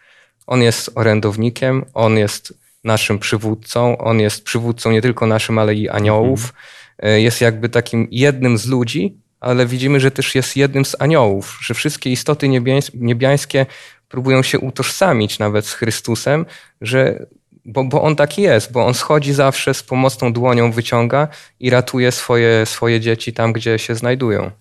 On 0.48 0.62
jest 0.62 0.92
orędownikiem, 0.96 1.86
on 1.94 2.18
jest 2.18 2.54
naszym 2.84 3.20
przywódcą, 3.20 3.98
on 3.98 4.20
jest 4.20 4.44
przywódcą 4.44 4.92
nie 4.92 5.02
tylko 5.02 5.28
naszym, 5.28 5.60
ale 5.60 5.76
i 5.76 5.90
aniołów. 5.90 6.54
Mhm. 7.00 7.22
Jest 7.22 7.42
jakby 7.42 7.70
takim 7.70 8.08
jednym 8.12 8.58
z 8.58 8.66
ludzi, 8.66 9.18
ale 9.40 9.66
widzimy, 9.66 10.00
że 10.00 10.12
też 10.12 10.36
jest 10.36 10.58
jednym 10.58 10.86
z 10.86 11.02
aniołów, 11.02 11.60
że 11.62 11.74
wszystkie 11.74 12.10
istoty 12.10 12.50
niebiańskie 12.94 13.66
próbują 14.10 14.44
się 14.44 14.60
utożsamić 14.60 15.40
nawet 15.40 15.66
z 15.66 15.74
Chrystusem, 15.74 16.46
że, 16.82 17.26
bo, 17.66 17.84
bo 17.84 18.02
on 18.02 18.16
taki 18.16 18.42
jest, 18.42 18.72
bo 18.72 18.86
on 18.86 18.94
schodzi 18.94 19.34
zawsze 19.34 19.74
z 19.74 19.84
pomocną 19.84 20.34
dłonią, 20.34 20.72
wyciąga 20.72 21.28
i 21.60 21.70
ratuje 21.70 22.12
swoje, 22.12 22.66
swoje 22.66 23.00
dzieci 23.00 23.34
tam, 23.34 23.54
gdzie 23.54 23.80
się 23.80 23.96
znajdują. 23.96 24.52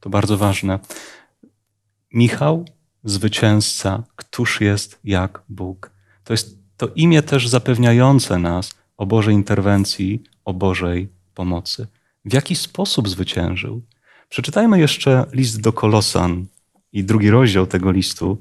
To 0.00 0.10
bardzo 0.10 0.36
ważne. 0.36 0.78
Michał 2.12 2.64
zwycięzca, 3.04 4.02
któż 4.16 4.60
jest 4.60 4.98
jak 5.04 5.42
Bóg. 5.48 5.90
To 6.24 6.32
jest 6.32 6.65
to 6.76 6.88
imię 6.94 7.22
też 7.22 7.48
zapewniające 7.48 8.38
nas 8.38 8.74
o 8.96 9.06
Bożej 9.06 9.34
interwencji, 9.34 10.22
o 10.44 10.54
Bożej 10.54 11.08
pomocy. 11.34 11.86
W 12.24 12.32
jaki 12.32 12.56
sposób 12.56 13.08
zwyciężył? 13.08 13.82
Przeczytajmy 14.28 14.78
jeszcze 14.78 15.26
list 15.32 15.60
do 15.60 15.72
Kolosan 15.72 16.46
i 16.92 17.04
drugi 17.04 17.30
rozdział 17.30 17.66
tego 17.66 17.90
listu, 17.90 18.38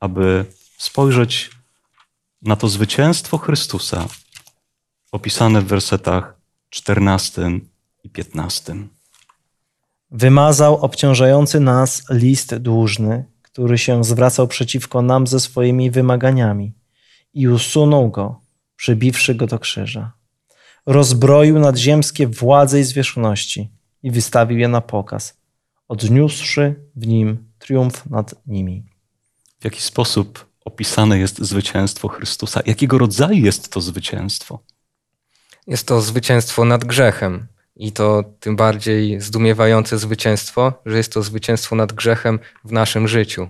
aby 0.00 0.44
spojrzeć 0.78 1.50
na 2.42 2.56
to 2.56 2.68
zwycięstwo 2.68 3.38
Chrystusa 3.38 4.08
opisane 5.12 5.60
w 5.60 5.66
wersetach 5.66 6.34
14 6.70 7.50
i 8.04 8.10
15. 8.10 8.76
Wymazał 10.10 10.76
obciążający 10.76 11.60
nas 11.60 12.02
list 12.10 12.54
dłużny, 12.54 13.24
który 13.42 13.78
się 13.78 14.04
zwracał 14.04 14.48
przeciwko 14.48 15.02
nam 15.02 15.26
ze 15.26 15.40
swoimi 15.40 15.90
wymaganiami 15.90 16.72
i 17.34 17.48
usunął 17.48 18.10
go, 18.10 18.40
przybiwszy 18.76 19.34
go 19.34 19.46
do 19.46 19.58
krzyża. 19.58 20.12
Rozbroił 20.86 21.58
nadziemskie 21.58 22.26
władze 22.26 22.80
i 22.80 22.84
zwierzchności 22.84 23.70
i 24.02 24.10
wystawił 24.10 24.58
je 24.58 24.68
na 24.68 24.80
pokaz, 24.80 25.36
odniósłszy 25.88 26.74
w 26.96 27.06
nim 27.06 27.52
triumf 27.58 28.06
nad 28.06 28.34
nimi. 28.46 28.84
W 29.60 29.64
jaki 29.64 29.80
sposób 29.80 30.46
opisane 30.64 31.18
jest 31.18 31.38
zwycięstwo 31.38 32.08
Chrystusa? 32.08 32.60
Jakiego 32.66 32.98
rodzaju 32.98 33.44
jest 33.44 33.72
to 33.72 33.80
zwycięstwo? 33.80 34.58
Jest 35.66 35.86
to 35.86 36.00
zwycięstwo 36.00 36.64
nad 36.64 36.84
grzechem. 36.84 37.46
I 37.76 37.92
to 37.92 38.24
tym 38.40 38.56
bardziej 38.56 39.20
zdumiewające 39.20 39.98
zwycięstwo, 39.98 40.72
że 40.86 40.96
jest 40.96 41.12
to 41.12 41.22
zwycięstwo 41.22 41.76
nad 41.76 41.92
grzechem 41.92 42.38
w 42.64 42.72
naszym 42.72 43.08
życiu, 43.08 43.48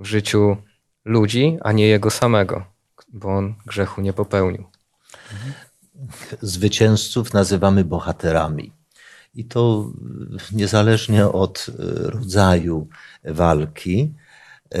w 0.00 0.06
życiu 0.06 0.56
ludzi, 1.04 1.58
a 1.60 1.72
nie 1.72 1.86
jego 1.86 2.10
samego, 2.10 2.73
bo 3.14 3.28
on 3.28 3.54
grzechu 3.66 4.00
nie 4.00 4.12
popełnił. 4.12 4.64
Zwycięzców 6.42 7.32
nazywamy 7.32 7.84
bohaterami. 7.84 8.72
I 9.34 9.44
to 9.44 9.92
niezależnie 10.52 11.26
od 11.26 11.66
rodzaju 12.02 12.88
walki. 13.24 14.14
E, 14.74 14.78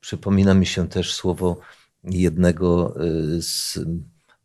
przypomina 0.00 0.54
mi 0.54 0.66
się 0.66 0.88
też 0.88 1.14
słowo 1.14 1.60
jednego 2.04 2.94
z 3.40 3.78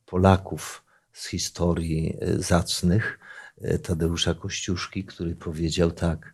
Polaków, 0.06 0.84
z 1.18 1.28
historii 1.28 2.18
e, 2.22 2.40
zacnych 2.40 3.20
e, 3.62 3.80
Tadeusza 3.80 4.34
Kościuszki, 4.34 5.04
który 5.04 5.36
powiedział 5.36 5.92
tak, 5.92 6.34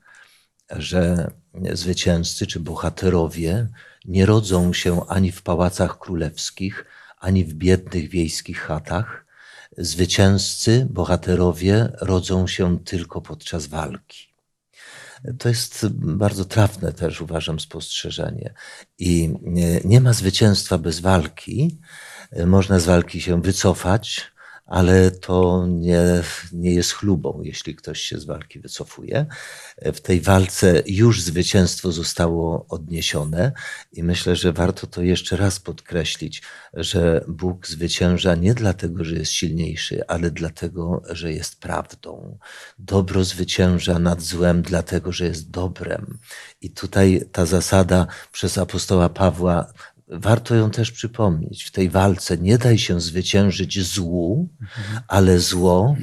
że 0.69 1.31
zwycięzcy 1.73 2.47
czy 2.47 2.59
bohaterowie 2.59 3.67
nie 4.05 4.25
rodzą 4.25 4.73
się 4.73 5.07
ani 5.07 5.31
w 5.31 5.41
pałacach 5.41 5.99
królewskich, 5.99 6.85
ani 7.19 7.45
w 7.45 7.53
biednych 7.53 8.09
wiejskich 8.09 8.59
chatach. 8.59 9.25
Zwycięzcy, 9.77 10.87
bohaterowie 10.89 11.89
rodzą 12.01 12.47
się 12.47 12.79
tylko 12.79 13.21
podczas 13.21 13.67
walki. 13.67 14.33
To 15.39 15.49
jest 15.49 15.87
bardzo 15.91 16.45
trafne 16.45 16.93
też, 16.93 17.21
uważam, 17.21 17.59
spostrzeżenie. 17.59 18.53
I 18.99 19.33
nie, 19.85 20.01
ma 20.01 20.13
zwycięstwa 20.13 20.77
bez 20.77 20.99
walki. 20.99 21.79
Można 22.45 22.79
z 22.79 22.85
walki 22.85 23.21
się 23.21 23.41
wycofać, 23.41 24.32
ale 24.65 25.11
to 25.11 25.67
nie, 25.69 26.03
nie 26.53 26.73
jest 26.73 26.91
chlubą, 26.91 27.41
jeśli 27.43 27.75
ktoś 27.75 28.01
się 28.01 28.19
z 28.19 28.25
walki 28.25 28.59
wycofuje. 28.59 29.25
W 29.77 29.99
tej 29.99 30.21
walce 30.21 30.83
już 30.85 31.21
zwycięstwo 31.21 31.91
zostało 31.91 32.65
odniesione 32.69 33.51
i 33.93 34.03
myślę, 34.03 34.35
że 34.35 34.53
warto 34.53 34.87
to 34.87 35.01
jeszcze 35.01 35.37
raz 35.37 35.59
podkreślić, 35.59 36.41
że 36.73 37.25
Bóg 37.27 37.67
zwycięża 37.67 38.35
nie 38.35 38.53
dlatego, 38.53 39.03
że 39.03 39.15
jest 39.15 39.31
silniejszy, 39.31 40.07
ale 40.07 40.31
dlatego, 40.31 41.01
że 41.09 41.33
jest 41.33 41.59
prawdą. 41.59 42.37
Dobro 42.79 43.23
zwycięża 43.23 43.99
nad 43.99 44.21
złem, 44.21 44.61
dlatego, 44.61 45.11
że 45.11 45.25
jest 45.25 45.49
dobrem. 45.49 46.17
I 46.61 46.69
tutaj 46.69 47.25
ta 47.31 47.45
zasada 47.45 48.07
przez 48.31 48.57
apostoła 48.57 49.09
Pawła 49.09 49.73
warto 50.13 50.55
ją 50.55 50.71
też 50.71 50.91
przypomnieć. 50.91 51.63
W 51.63 51.71
tej 51.71 51.89
walce 51.89 52.37
nie 52.37 52.57
daj 52.57 52.77
się 52.77 53.01
zwyciężyć 53.01 53.83
złu, 53.83 54.49
ale 55.07 55.39
zło 55.39 55.95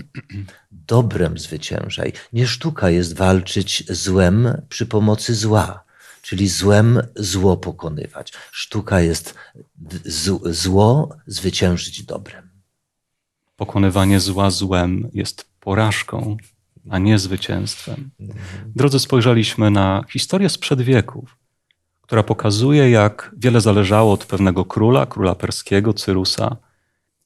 dobrem 0.73 1.39
zwyciężaj. 1.39 2.13
Nie 2.33 2.47
sztuka 2.47 2.91
jest 2.91 3.17
walczyć 3.17 3.85
złem 3.89 4.63
przy 4.69 4.87
pomocy 4.87 5.35
zła, 5.35 5.85
czyli 6.23 6.49
złem 6.49 7.01
zło 7.17 7.57
pokonywać. 7.57 8.33
Sztuka 8.53 9.01
jest 9.01 9.35
zło 10.45 11.17
zwyciężyć 11.27 12.03
dobrem. 12.03 12.51
Pokonywanie 13.57 14.21
zła 14.21 14.51
złem 14.51 15.11
jest 15.13 15.51
porażką, 15.61 16.37
a 16.91 16.99
nie 16.99 17.19
zwycięstwem. 17.19 18.11
Drodzy, 18.77 18.99
spojrzeliśmy 18.99 19.71
na 19.71 20.05
historię 20.11 20.49
sprzed 20.49 20.81
wieków, 20.83 21.37
która 22.11 22.23
pokazuje, 22.23 22.91
jak 22.91 23.35
wiele 23.37 23.61
zależało 23.61 24.13
od 24.13 24.27
pewnego 24.27 24.65
króla, 24.65 25.07
króla 25.07 25.35
perskiego, 25.35 25.95
Cyrusa. 25.95 26.57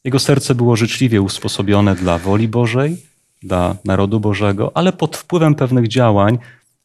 Jego 0.04 0.18
serce 0.18 0.54
było 0.54 0.76
życzliwie 0.76 1.22
usposobione 1.22 1.94
dla 1.94 2.18
woli 2.18 2.48
Bożej, 2.48 2.96
dla 3.42 3.76
narodu 3.84 4.20
Bożego, 4.20 4.72
ale 4.74 4.92
pod 4.92 5.16
wpływem 5.16 5.54
pewnych 5.54 5.88
działań 5.88 6.38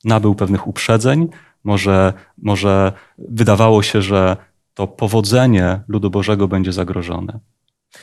nabył 0.05 0.35
pewnych 0.35 0.67
uprzedzeń. 0.67 1.27
Może, 1.63 2.13
może 2.37 2.93
wydawało 3.17 3.83
się, 3.83 4.01
że 4.01 4.37
to 4.73 4.87
powodzenie 4.87 5.81
ludu 5.87 6.09
Bożego 6.09 6.47
będzie 6.47 6.73
zagrożone. 6.73 7.39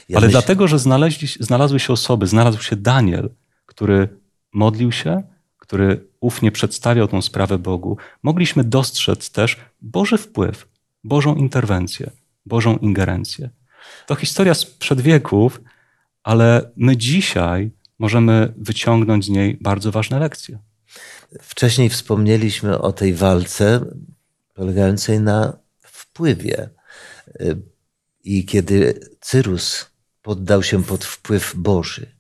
Ja 0.09 0.17
ale 0.19 0.27
myśl... 0.27 0.33
dlatego, 0.33 0.69
że 0.69 0.79
znaleźli, 0.79 1.29
znalazły 1.41 1.81
się 1.81 1.93
osoby, 1.93 2.27
znalazł 2.27 2.63
się 2.63 2.77
Daniel, 2.77 3.31
który 3.67 4.09
modlił 4.53 4.93
się, 4.93 5.23
który 5.67 6.07
ufnie 6.21 6.53
przedstawiał 6.53 7.09
tą 7.09 7.23
sprawę 7.23 7.59
Bogu, 7.59 7.97
mogliśmy 8.23 8.65
dostrzec 8.65 9.31
też 9.31 9.57
Boży 9.83 10.19
wpływ, 10.19 10.69
Bożą 11.05 11.35
interwencję, 11.35 12.11
Bożą 12.47 12.77
ingerencję. 12.77 13.51
To 14.07 14.15
historia 14.15 14.55
sprzed 14.55 15.01
wieków, 15.01 15.61
ale 16.23 16.71
my 16.77 16.97
dzisiaj 16.97 17.71
możemy 17.99 18.55
wyciągnąć 18.57 19.25
z 19.25 19.29
niej 19.29 19.59
bardzo 19.61 19.93
ważne 19.93 20.19
lekcje. 20.19 20.59
Wcześniej 21.41 21.89
wspomnieliśmy 21.89 22.79
o 22.79 22.93
tej 22.93 23.15
walce 23.15 23.81
polegającej 24.55 25.21
na 25.21 25.59
wpływie. 25.83 26.71
I 28.25 28.45
kiedy 28.45 29.01
Cyrus 29.21 29.87
poddał 30.23 30.63
się 30.63 30.85
pod 30.85 31.05
wpływ 31.05 31.55
Boży, 31.57 32.16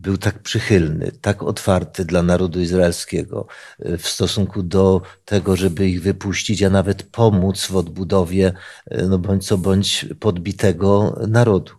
był 0.00 0.18
tak 0.18 0.42
przychylny, 0.42 1.12
tak 1.20 1.42
otwarty 1.42 2.04
dla 2.04 2.22
narodu 2.22 2.60
izraelskiego 2.60 3.46
e, 3.78 3.98
w 3.98 4.08
stosunku 4.08 4.62
do 4.62 5.02
tego, 5.24 5.56
żeby 5.56 5.88
ich 5.88 6.02
wypuścić, 6.02 6.62
a 6.62 6.70
nawet 6.70 7.02
pomóc 7.02 7.66
w 7.66 7.76
odbudowie, 7.76 8.52
e, 8.86 9.06
no 9.06 9.18
bądź 9.18 9.46
co 9.46 9.58
bądź 9.58 10.06
podbitego 10.20 11.20
narodu. 11.28 11.72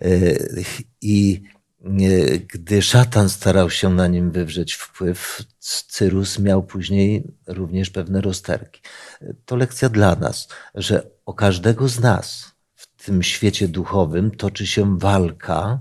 E, 0.00 0.08
I 1.02 1.42
gdy 2.54 2.82
szatan 2.82 3.28
starał 3.28 3.70
się 3.70 3.94
na 3.94 4.06
nim 4.06 4.30
wywrzeć 4.30 4.74
wpływ, 4.74 5.42
Cyrus 5.88 6.38
miał 6.38 6.62
później 6.62 7.24
również 7.46 7.90
pewne 7.90 8.20
rozterki. 8.20 8.80
To 9.44 9.56
lekcja 9.56 9.88
dla 9.88 10.16
nas, 10.16 10.48
że 10.74 11.10
o 11.26 11.34
każdego 11.34 11.88
z 11.88 12.00
nas 12.00 12.52
w 12.74 13.04
tym 13.04 13.22
świecie 13.22 13.68
duchowym 13.68 14.30
toczy 14.30 14.66
się 14.66 14.98
walka, 14.98 15.80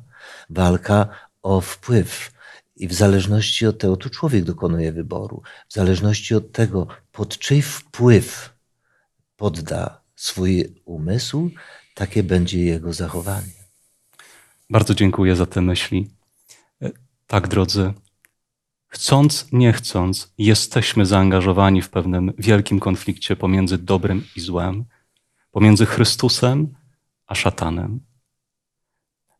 walka 0.49 1.07
o 1.41 1.61
wpływ. 1.61 2.31
I 2.75 2.87
w 2.87 2.93
zależności 2.93 3.67
od 3.67 3.79
tego, 3.79 3.97
tu 3.97 4.09
człowiek 4.09 4.43
dokonuje 4.43 4.91
wyboru, 4.91 5.41
w 5.69 5.73
zależności 5.73 6.35
od 6.35 6.51
tego, 6.51 6.87
pod 7.11 7.37
czyj 7.37 7.61
wpływ 7.61 8.53
podda 9.37 10.01
swój 10.15 10.81
umysł, 10.85 11.49
takie 11.95 12.23
będzie 12.23 12.65
jego 12.65 12.93
zachowanie. 12.93 13.59
Bardzo 14.69 14.93
dziękuję 14.93 15.35
za 15.35 15.45
te 15.45 15.61
myśli. 15.61 16.09
Tak, 17.27 17.47
drodzy, 17.47 17.93
chcąc, 18.87 19.47
nie 19.51 19.73
chcąc, 19.73 20.33
jesteśmy 20.37 21.05
zaangażowani 21.05 21.81
w 21.81 21.89
pewnym 21.89 22.33
wielkim 22.37 22.79
konflikcie 22.79 23.35
pomiędzy 23.35 23.77
dobrem 23.77 24.23
i 24.35 24.39
złem, 24.39 24.85
pomiędzy 25.51 25.85
Chrystusem 25.85 26.73
a 27.27 27.35
szatanem. 27.35 27.99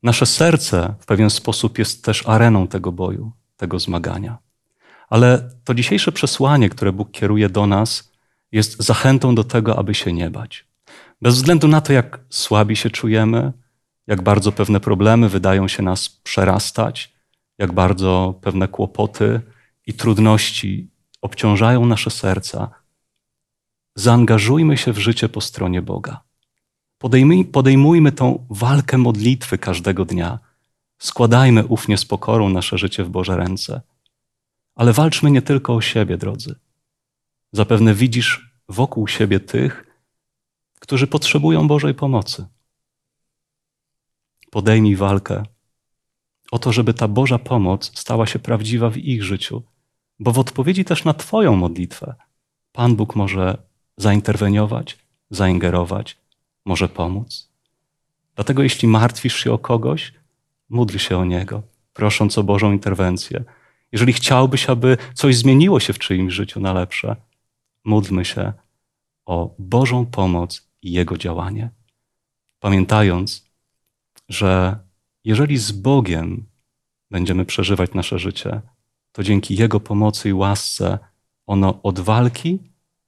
Nasze 0.03 0.25
serce 0.25 0.95
w 0.99 1.05
pewien 1.05 1.29
sposób 1.29 1.77
jest 1.77 2.05
też 2.05 2.27
areną 2.27 2.67
tego 2.67 2.91
boju, 2.91 3.31
tego 3.57 3.79
zmagania. 3.79 4.37
Ale 5.09 5.49
to 5.63 5.73
dzisiejsze 5.73 6.11
przesłanie, 6.11 6.69
które 6.69 6.91
Bóg 6.91 7.11
kieruje 7.11 7.49
do 7.49 7.67
nas, 7.67 8.11
jest 8.51 8.83
zachętą 8.83 9.35
do 9.35 9.43
tego, 9.43 9.77
aby 9.79 9.93
się 9.93 10.13
nie 10.13 10.29
bać. 10.29 10.65
Bez 11.21 11.35
względu 11.35 11.67
na 11.67 11.81
to, 11.81 11.93
jak 11.93 12.19
słabi 12.29 12.75
się 12.75 12.89
czujemy, 12.89 13.53
jak 14.07 14.21
bardzo 14.21 14.51
pewne 14.51 14.79
problemy 14.79 15.29
wydają 15.29 15.67
się 15.67 15.83
nas 15.83 16.09
przerastać, 16.09 17.13
jak 17.57 17.73
bardzo 17.73 18.39
pewne 18.41 18.67
kłopoty 18.67 19.41
i 19.85 19.93
trudności 19.93 20.91
obciążają 21.21 21.85
nasze 21.85 22.09
serca, 22.09 22.69
zaangażujmy 23.95 24.77
się 24.77 24.93
w 24.93 24.97
życie 24.97 25.29
po 25.29 25.41
stronie 25.41 25.81
Boga. 25.81 26.28
Podejmij, 26.99 27.45
podejmujmy 27.45 28.11
tą 28.11 28.45
walkę 28.49 28.97
modlitwy 28.97 29.57
każdego 29.57 30.05
dnia. 30.05 30.39
Składajmy 30.97 31.65
ufnie 31.65 31.97
z 31.97 32.05
pokorą 32.05 32.49
nasze 32.49 32.77
życie 32.77 33.03
w 33.03 33.09
Boże 33.09 33.37
ręce. 33.37 33.81
Ale 34.75 34.93
walczmy 34.93 35.31
nie 35.31 35.41
tylko 35.41 35.75
o 35.75 35.81
siebie, 35.81 36.17
drodzy. 36.17 36.55
Zapewne 37.51 37.93
widzisz 37.93 38.51
wokół 38.69 39.07
siebie 39.07 39.39
tych, 39.39 39.85
którzy 40.79 41.07
potrzebują 41.07 41.67
Bożej 41.67 41.93
pomocy. 41.93 42.45
Podejmij 44.51 44.95
walkę 44.95 45.43
o 46.51 46.59
to, 46.59 46.71
żeby 46.73 46.93
ta 46.93 47.07
Boża 47.07 47.39
pomoc 47.39 47.99
stała 47.99 48.25
się 48.25 48.39
prawdziwa 48.39 48.89
w 48.89 48.97
ich 48.97 49.23
życiu, 49.23 49.63
bo 50.19 50.31
w 50.31 50.39
odpowiedzi 50.39 50.85
też 50.85 51.03
na 51.03 51.13
Twoją 51.13 51.55
modlitwę 51.55 52.15
Pan 52.71 52.95
Bóg 52.95 53.15
może 53.15 53.57
zainterweniować, 53.97 54.97
zaingerować 55.29 56.17
może 56.69 56.89
pomóc. 56.89 57.49
Dlatego 58.35 58.63
jeśli 58.63 58.87
martwisz 58.87 59.35
się 59.35 59.53
o 59.53 59.57
kogoś, 59.57 60.13
módl 60.69 60.97
się 60.97 61.17
o 61.17 61.25
niego, 61.25 61.63
prosząc 61.93 62.37
o 62.37 62.43
Bożą 62.43 62.71
interwencję. 62.71 63.43
Jeżeli 63.91 64.13
chciałbyś, 64.13 64.69
aby 64.69 64.97
coś 65.13 65.35
zmieniło 65.35 65.79
się 65.79 65.93
w 65.93 65.99
czyimś 65.99 66.33
życiu 66.33 66.59
na 66.59 66.73
lepsze, 66.73 67.15
módlmy 67.85 68.25
się 68.25 68.53
o 69.25 69.55
Bożą 69.59 70.05
pomoc 70.05 70.69
i 70.81 70.91
Jego 70.91 71.17
działanie. 71.17 71.69
Pamiętając, 72.59 73.49
że 74.29 74.79
jeżeli 75.23 75.57
z 75.57 75.71
Bogiem 75.71 76.45
będziemy 77.11 77.45
przeżywać 77.45 77.93
nasze 77.93 78.19
życie, 78.19 78.61
to 79.11 79.23
dzięki 79.23 79.55
Jego 79.55 79.79
pomocy 79.79 80.29
i 80.29 80.33
łasce 80.33 80.99
ono 81.47 81.81
od 81.83 81.99
walki 81.99 82.59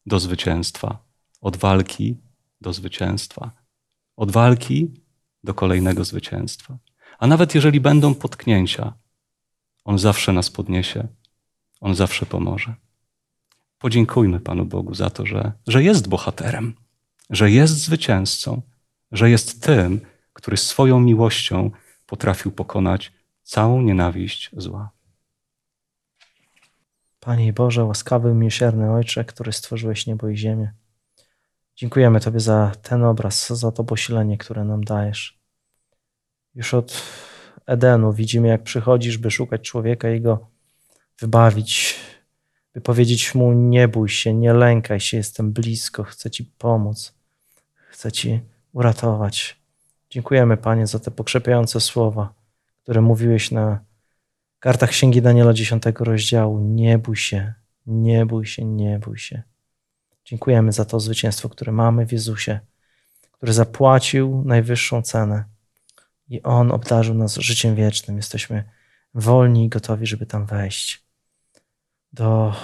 do 0.06 0.20
zwycięstwa, 0.20 0.98
od 1.42 1.58
walki 1.58 2.18
do 2.62 2.74
zwycięstwa, 2.74 3.52
od 4.18 4.32
walki 4.32 4.92
do 5.44 5.54
kolejnego 5.54 6.04
zwycięstwa. 6.06 6.78
A 7.20 7.28
nawet 7.28 7.56
jeżeli 7.56 7.80
będą 7.80 8.16
potknięcia, 8.16 8.94
On 9.84 10.00
zawsze 10.00 10.34
nas 10.34 10.50
podniesie, 10.50 11.08
On 11.82 11.96
zawsze 11.96 12.26
pomoże. 12.26 12.74
Podziękujmy 13.80 14.40
Panu 14.40 14.66
Bogu 14.66 14.94
za 14.94 15.10
to, 15.10 15.26
że, 15.26 15.52
że 15.68 15.84
jest 15.84 16.08
bohaterem, 16.08 16.74
że 17.30 17.52
jest 17.52 17.74
zwycięzcą, 17.74 18.62
że 19.12 19.30
jest 19.30 19.64
tym, 19.64 20.02
który 20.34 20.58
swoją 20.58 21.00
miłością 21.00 21.72
potrafił 22.06 22.52
pokonać 22.52 23.12
całą 23.44 23.82
nienawiść 23.82 24.50
zła. 24.58 24.92
Panie 27.20 27.54
Boże, 27.54 27.86
łaskawy, 27.86 28.34
miłosierny 28.34 28.92
Ojcze, 28.92 29.26
który 29.26 29.54
stworzyłeś 29.54 30.08
niebo 30.08 30.30
i 30.30 30.38
ziemię. 30.38 30.74
Dziękujemy 31.82 32.20
Tobie 32.20 32.40
za 32.40 32.72
ten 32.82 33.04
obraz, 33.04 33.50
za 33.50 33.72
to 33.72 33.84
posilenie, 33.84 34.38
które 34.38 34.66
nam 34.66 34.84
dajesz. 34.84 35.40
Już 36.56 36.74
od 36.74 37.04
Edenu 37.66 38.14
widzimy, 38.14 38.48
jak 38.48 38.64
przychodzisz, 38.64 39.18
by 39.18 39.32
szukać 39.32 39.62
człowieka 39.62 40.10
i 40.10 40.22
go 40.22 40.48
wybawić, 41.20 41.96
by 42.74 42.82
powiedzieć 42.82 43.36
mu: 43.36 43.54
Nie 43.54 43.88
bój 43.88 44.10
się, 44.10 44.34
nie 44.34 44.54
lękaj 44.54 45.00
się, 45.00 45.18
jestem 45.18 45.52
blisko, 45.52 46.04
chcę 46.04 46.32
Ci 46.32 46.46
pomóc, 46.46 47.14
chcę 47.90 48.12
Ci 48.12 48.40
uratować. 48.74 49.62
Dziękujemy, 50.10 50.58
Panie, 50.58 50.88
za 50.88 51.00
te 51.00 51.12
pokrzepiające 51.12 51.80
słowa, 51.80 52.34
które 52.84 53.02
mówiłeś 53.02 53.52
na 53.52 53.80
kartach 54.60 54.90
Księgi 54.90 55.22
Daniela 55.22 55.54
10 55.54 55.84
rozdziału. 56.00 56.60
Nie 56.60 56.98
bój 56.98 57.16
się, 57.16 57.54
nie 57.86 58.26
bój 58.26 58.46
się, 58.46 58.66
nie 58.66 59.00
bój 59.00 59.18
się. 59.18 59.51
Dziękujemy 60.26 60.72
za 60.72 60.86
to 60.86 61.00
zwycięstwo, 61.00 61.50
które 61.50 61.72
mamy 61.72 62.06
w 62.06 62.12
Jezusie, 62.12 62.60
który 63.32 63.54
zapłacił 63.54 64.44
najwyższą 64.46 65.02
cenę 65.02 65.44
i 66.28 66.44
On 66.44 66.72
obdarzył 66.72 67.16
nas 67.16 67.36
życiem 67.36 67.76
wiecznym. 67.76 68.18
Jesteśmy 68.18 68.70
wolni 69.14 69.66
i 69.66 69.70
gotowi, 69.70 70.08
żeby 70.08 70.26
tam 70.26 70.46
wejść 70.46 71.06
do 72.14 72.56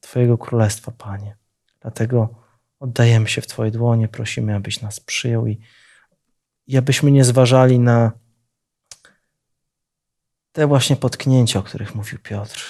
Twojego 0.00 0.38
królestwa, 0.38 0.92
Panie. 0.92 1.36
Dlatego 1.80 2.44
oddajemy 2.80 3.28
się 3.28 3.40
w 3.40 3.46
Twoje 3.46 3.70
dłonie, 3.70 4.08
prosimy, 4.08 4.54
abyś 4.54 4.80
nas 4.80 5.00
przyjął 5.00 5.46
i, 5.46 5.60
i 6.66 6.76
abyśmy 6.76 7.10
nie 7.10 7.24
zważali 7.24 7.78
na 7.78 8.12
te 10.52 10.66
właśnie 10.66 10.96
potknięcia, 10.96 11.58
o 11.58 11.62
których 11.62 11.94
mówił 11.94 12.18
Piotr, 12.18 12.64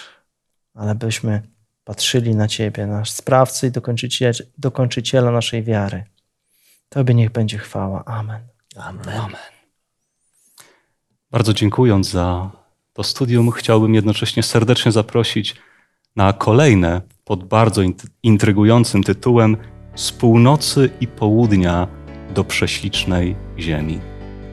ale 0.74 0.94
byśmy 0.94 1.55
patrzyli 1.86 2.34
na 2.36 2.48
Ciebie, 2.48 2.86
nasz 2.86 3.10
sprawcy 3.10 3.66
i 3.66 3.70
dokończyciela, 3.70 4.32
dokończyciela 4.58 5.30
naszej 5.30 5.62
wiary. 5.62 6.04
Tobie 6.88 7.14
niech 7.14 7.30
będzie 7.30 7.58
chwała. 7.58 8.04
Amen. 8.04 8.40
Amen. 8.76 9.08
Amen. 9.08 9.36
Bardzo 11.30 11.54
dziękując 11.54 12.08
za 12.10 12.50
to 12.92 13.02
studium, 13.02 13.50
chciałbym 13.50 13.94
jednocześnie 13.94 14.42
serdecznie 14.42 14.92
zaprosić 14.92 15.56
na 16.16 16.32
kolejne 16.32 17.00
pod 17.24 17.44
bardzo 17.44 17.82
int- 17.82 18.06
intrygującym 18.22 19.02
tytułem 19.02 19.56
Z 19.94 20.12
północy 20.12 20.90
i 21.00 21.06
południa 21.06 21.88
do 22.34 22.44
prześlicznej 22.44 23.36
ziemi. 23.58 24.00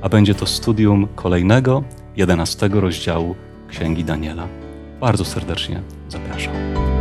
A 0.02 0.10
będzie 0.10 0.36
to 0.36 0.46
studium 0.46 1.08
kolejnego, 1.16 1.84
jedenastego 2.16 2.82
rozdziału 2.82 3.36
Księgi 3.68 4.04
Daniela. 4.04 4.48
Bardzo 5.00 5.26
serdecznie 5.26 5.82
zapraszam. 6.10 6.93